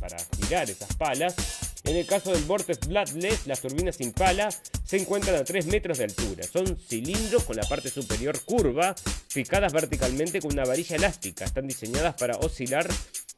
[0.00, 1.71] para girar esas palas.
[1.84, 4.50] En el caso del Vortex Bloodless, las turbinas sin pala
[4.84, 6.44] se encuentran a 3 metros de altura.
[6.44, 8.94] Son cilindros con la parte superior curva,
[9.34, 11.44] picadas verticalmente con una varilla elástica.
[11.44, 12.88] Están diseñadas para oscilar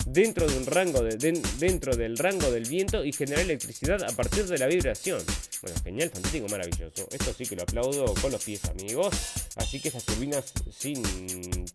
[0.07, 1.17] dentro, de un rango de,
[1.59, 5.23] dentro del rango del viento y generar electricidad a partir de la vibración.
[5.63, 7.09] Bueno, genial, fantástico, maravilloso.
[7.11, 9.15] Esto sí que lo aplaudo con los pies, amigos.
[9.57, 11.03] Así que esas turbinas sin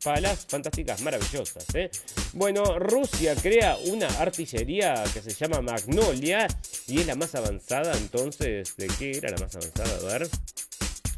[0.03, 1.65] palas, fantásticas, maravillosas.
[1.73, 1.89] ¿eh?
[2.33, 6.47] Bueno, Rusia crea una artillería que se llama Magnolia
[6.87, 7.97] y es la más avanzada.
[7.97, 10.15] Entonces, ¿de qué era la más avanzada?
[10.15, 10.29] A ver.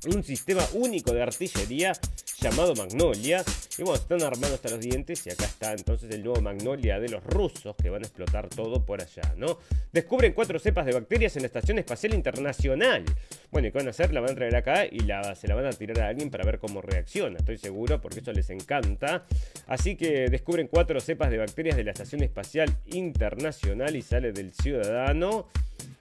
[0.07, 1.93] Un sistema único de artillería
[2.41, 3.43] llamado Magnolia.
[3.77, 7.07] Y bueno, están armando hasta los dientes y acá está entonces el nuevo Magnolia de
[7.07, 9.59] los rusos que van a explotar todo por allá, ¿no?
[9.93, 13.05] Descubren cuatro cepas de bacterias en la Estación Espacial Internacional.
[13.51, 14.11] Bueno, ¿y qué van a hacer?
[14.11, 16.43] La van a traer acá y la, se la van a tirar a alguien para
[16.43, 19.25] ver cómo reacciona, estoy seguro, porque eso les encanta.
[19.67, 24.51] Así que descubren cuatro cepas de bacterias de la Estación Espacial Internacional y sale del
[24.51, 25.47] ciudadano.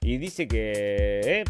[0.00, 1.20] Y dice que...
[1.24, 1.44] Eh,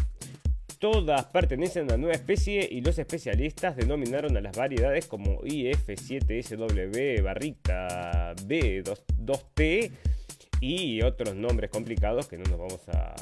[0.81, 7.21] Todas pertenecen a una nueva especie y los especialistas denominaron a las variedades como IF7SW
[7.21, 9.91] barrita B2T
[10.59, 13.13] y otros nombres complicados que no nos vamos a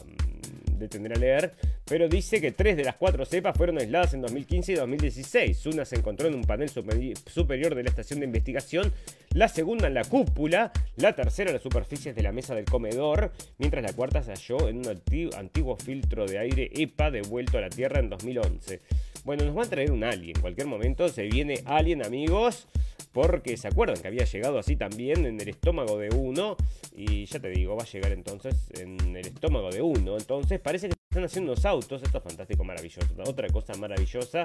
[0.80, 1.54] detener a leer,
[1.86, 5.66] pero dice que tres de las cuatro cepas fueron aisladas en 2015 y 2016.
[5.68, 8.94] Una se encontró en un panel superior de la estación de investigación,
[9.34, 13.32] la segunda en la cúpula, la tercera en las superficies de la mesa del comedor,
[13.58, 15.02] mientras la cuarta se halló en un
[15.38, 18.82] antiguo filtro de aire EPA devuelto a la Tierra en 2011.
[19.30, 20.36] Bueno, nos va a traer un alien.
[20.38, 22.66] En cualquier momento se viene alien, amigos
[23.12, 26.58] porque se acuerdan que había llegado así también en el estómago de uno,
[26.96, 30.18] y ya te digo, va a llegar entonces en el estómago de uno.
[30.18, 33.08] Entonces parece que están haciendo unos autos, esto es fantástico, maravilloso.
[33.28, 34.44] Otra cosa maravillosa,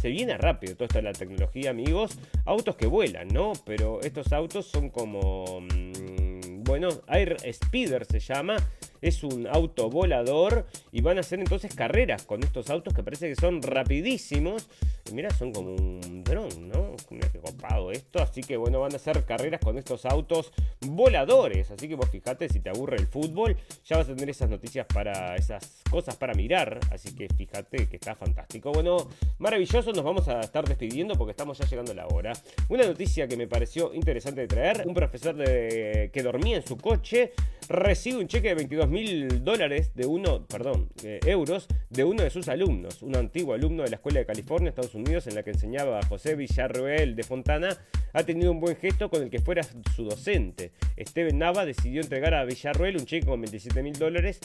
[0.00, 2.18] se viene rápido toda esta la tecnología, amigos.
[2.44, 3.52] Autos que vuelan, ¿no?
[3.64, 5.60] Pero estos autos son como...
[5.60, 8.56] Mm, bueno, Air Speeder se llama
[9.00, 13.28] es un auto volador y van a hacer entonces carreras con estos autos que parece
[13.28, 14.68] que son rapidísimos.
[15.10, 16.94] Y mira, son como un dron, ¿no?
[17.10, 18.22] Mira qué copado esto.
[18.22, 21.70] Así que bueno, van a hacer carreras con estos autos voladores.
[21.70, 24.86] Así que vos fíjate, si te aburre el fútbol, ya vas a tener esas noticias
[24.86, 26.78] para esas cosas para mirar.
[26.90, 28.72] Así que fíjate que está fantástico.
[28.72, 29.92] Bueno, maravilloso.
[29.92, 32.32] Nos vamos a estar despidiendo porque estamos ya llegando a la hora.
[32.68, 34.84] Una noticia que me pareció interesante de traer.
[34.86, 37.32] Un profesor que dormía en su coche
[37.68, 40.90] recibe un cheque de 22 mil dólares de uno, perdón,
[41.24, 44.94] euros de uno de sus alumnos, un antiguo alumno de la Escuela de California, Estados
[44.94, 47.76] Unidos, en la que enseñaba a José Villarroel de Fontana,
[48.12, 50.72] ha tenido un buen gesto con el que fuera su docente.
[50.98, 54.40] Steven Nava decidió entregar a Villarroel un cheque con 27 mil dólares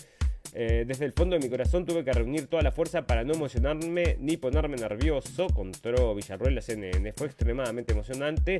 [0.53, 3.33] eh, desde el fondo de mi corazón tuve que reunir toda la fuerza para no
[3.33, 5.47] emocionarme ni ponerme nervioso.
[5.47, 7.13] Contó Villarruel la CNN.
[7.13, 8.59] Fue extremadamente emocionante.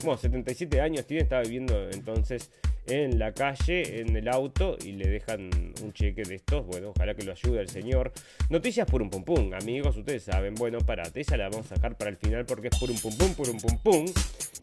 [0.00, 2.50] Bueno, 77 años tiene, estaba viviendo entonces
[2.86, 5.50] en la calle, en el auto, y le dejan
[5.82, 6.66] un cheque de estos.
[6.66, 8.12] Bueno, ojalá que lo ayude el señor.
[8.48, 10.54] Noticias por un pum pum, amigos, ustedes saben.
[10.54, 13.16] Bueno, parate, esa la vamos a sacar para el final porque es por un pum
[13.16, 14.06] pum, por un pum pum.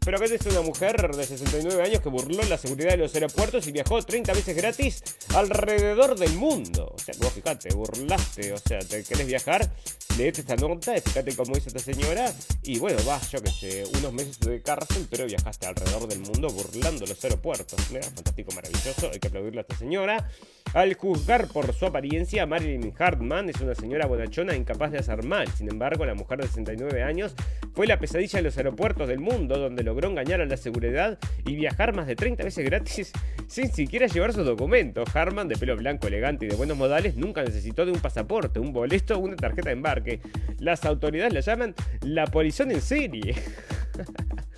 [0.04, 3.66] Pero acá es una mujer de 69 años que burló la seguridad de los aeropuertos
[3.66, 5.02] y viajó 30 veces gratis
[5.34, 6.63] alrededor del mundo.
[6.72, 9.70] O sea, vos fijate, burlaste, o sea, te querés viajar,
[10.16, 14.12] leete esta nota, fíjate cómo hizo esta señora y bueno, vas, yo que sé, unos
[14.12, 17.78] meses de cárcel, pero viajaste alrededor del mundo burlando los aeropuertos.
[17.90, 20.30] Mira, fantástico, maravilloso, hay que aplaudirle a esta señora.
[20.72, 25.46] Al juzgar por su apariencia, Marilyn Hartman es una señora bonachona incapaz de hacer mal.
[25.48, 27.36] Sin embargo, la mujer de 69 años
[27.74, 31.54] fue la pesadilla de los aeropuertos del mundo, donde logró engañar a la seguridad y
[31.54, 33.12] viajar más de 30 veces gratis
[33.46, 35.14] sin siquiera llevar sus documentos.
[35.14, 38.72] Hartman, de pelo blanco, elegante y de buenos modales, nunca necesitó de un pasaporte, un
[38.72, 40.20] boleto o una tarjeta de embarque.
[40.58, 43.34] Las autoridades la llaman la polizón en serie.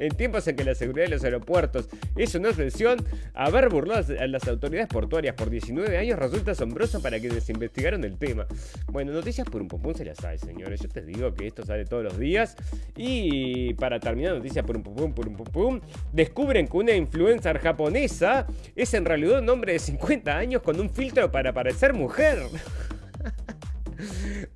[0.00, 4.26] en tiempos en que la seguridad de los aeropuertos es una obsesión, haber burlado a
[4.26, 8.46] las autoridades portuarias por 19 años resulta asombroso para quienes investigaron el tema.
[8.88, 10.80] Bueno, noticias por un pum se las sabe, señores.
[10.80, 12.56] Yo te digo que esto sale todos los días.
[12.96, 15.80] Y para terminar, noticias por un pum por un pum
[16.12, 20.90] descubren que una influencer japonesa es en realidad un hombre de 50 años con un
[20.90, 22.38] filtro para parecer mujer.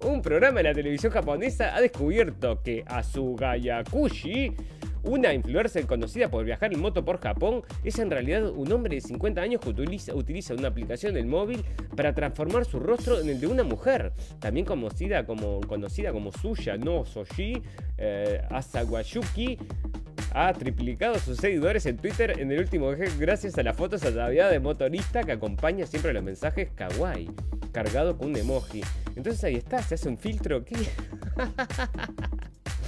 [0.01, 4.55] Un programa de la televisión japonesa ha descubierto que Asuga Yakushi
[5.05, 9.01] una influencer conocida por viajar en moto por Japón es en realidad un hombre de
[9.01, 11.65] 50 años que utiliza, una aplicación del móvil
[11.97, 17.05] para transformar su rostro en el de una mujer, también conocida como, conocida Suya no
[17.05, 17.63] Soji
[17.99, 19.59] eh, Asawayuki
[20.35, 24.53] ha triplicado sus seguidores en Twitter en el último eje gracias a las fotos ataviadas
[24.53, 27.31] de motorista que acompaña siempre los mensajes kawaii,
[27.73, 28.83] cargado con un emoji.
[29.15, 30.65] Entonces ahí está, se hace un filtro.
[30.65, 30.75] ¿Qué?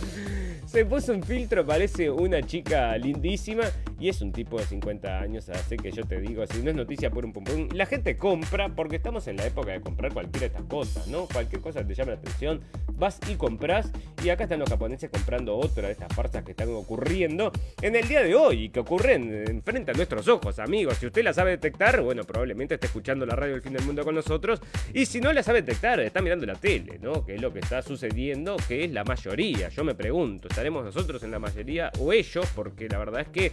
[0.67, 3.65] Se puso un filtro, parece una chica lindísima
[3.99, 6.77] y es un tipo de 50 años, así que yo te digo, si no es
[6.77, 10.13] noticia por un pum pum, la gente compra porque estamos en la época de comprar
[10.13, 11.27] cualquiera de estas cosas, ¿no?
[11.27, 12.61] Cualquier cosa que te llame la atención,
[12.93, 13.91] vas y compras
[14.23, 18.07] y acá están los japoneses comprando otra de estas farsas que están ocurriendo en el
[18.09, 20.99] día de hoy y que ocurren enfrente a nuestros ojos, amigos.
[20.99, 24.05] Si usted la sabe detectar, bueno, probablemente esté escuchando la radio del fin del mundo
[24.05, 24.61] con nosotros
[24.93, 27.25] y si no la sabe detectar, está mirando la tele, ¿no?
[27.25, 29.69] Que es lo que está sucediendo, que es la mayoría.
[29.69, 32.47] Yo me pregunto, ¿estaremos nosotros en la mayoría o ellos?
[32.55, 33.53] Porque la verdad es que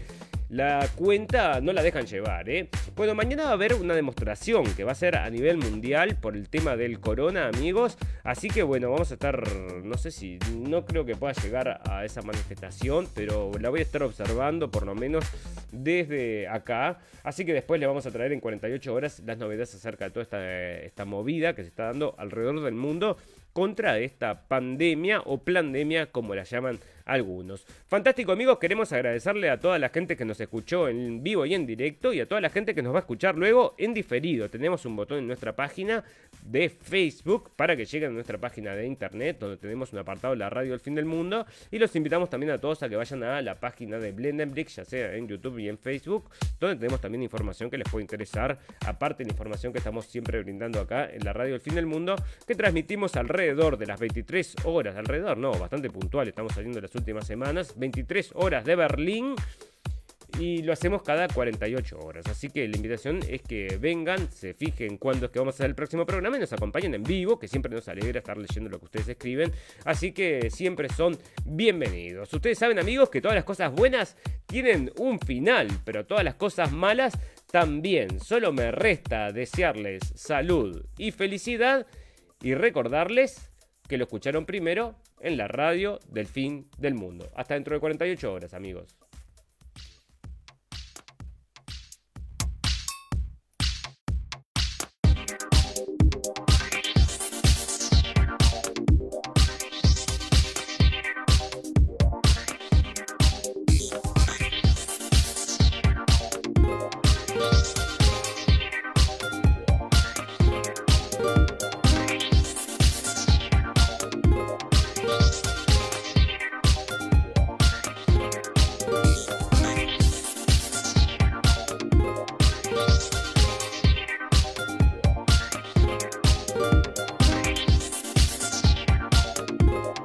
[0.49, 2.69] la cuenta no la dejan llevar, ¿eh?
[2.95, 6.35] Bueno, mañana va a haber una demostración que va a ser a nivel mundial por
[6.35, 7.97] el tema del corona, amigos.
[8.23, 9.47] Así que bueno, vamos a estar,
[9.83, 13.83] no sé si, no creo que pueda llegar a esa manifestación, pero la voy a
[13.83, 15.25] estar observando por lo menos
[15.71, 16.99] desde acá.
[17.23, 20.23] Así que después le vamos a traer en 48 horas las novedades acerca de toda
[20.23, 23.17] esta, esta movida que se está dando alrededor del mundo
[23.53, 27.65] contra esta pandemia o pandemia como la llaman algunos.
[27.87, 31.65] Fantástico amigos, queremos agradecerle a toda la gente que nos escuchó en vivo y en
[31.65, 34.49] directo y a toda la gente que nos va a escuchar luego en diferido.
[34.49, 36.03] Tenemos un botón en nuestra página
[36.43, 40.39] de Facebook para que lleguen a nuestra página de internet donde tenemos un apartado de
[40.39, 43.23] la radio del fin del mundo y los invitamos también a todos a que vayan
[43.23, 46.29] a la página de Blendenbrix, ya sea en YouTube y en Facebook,
[46.59, 50.41] donde tenemos también información que les puede interesar, aparte de la información que estamos siempre
[50.41, 54.55] brindando acá en la radio del fin del mundo, que transmitimos alrededor de las 23
[54.65, 59.35] horas, alrededor no, bastante puntual, estamos saliendo de últimas semanas, 23 horas de Berlín
[60.39, 62.25] y lo hacemos cada 48 horas.
[62.27, 65.67] Así que la invitación es que vengan, se fijen cuándo es que vamos a hacer
[65.67, 68.79] el próximo programa y nos acompañen en vivo, que siempre nos alegra estar leyendo lo
[68.79, 69.51] que ustedes escriben.
[69.85, 72.33] Así que siempre son bienvenidos.
[72.33, 76.71] Ustedes saben, amigos, que todas las cosas buenas tienen un final, pero todas las cosas
[76.71, 77.17] malas
[77.51, 78.19] también.
[78.19, 81.85] Solo me resta desearles salud y felicidad
[82.41, 83.52] y recordarles
[83.87, 87.29] que lo escucharon primero en la radio del fin del mundo.
[87.35, 88.95] Hasta dentro de 48 horas, amigos.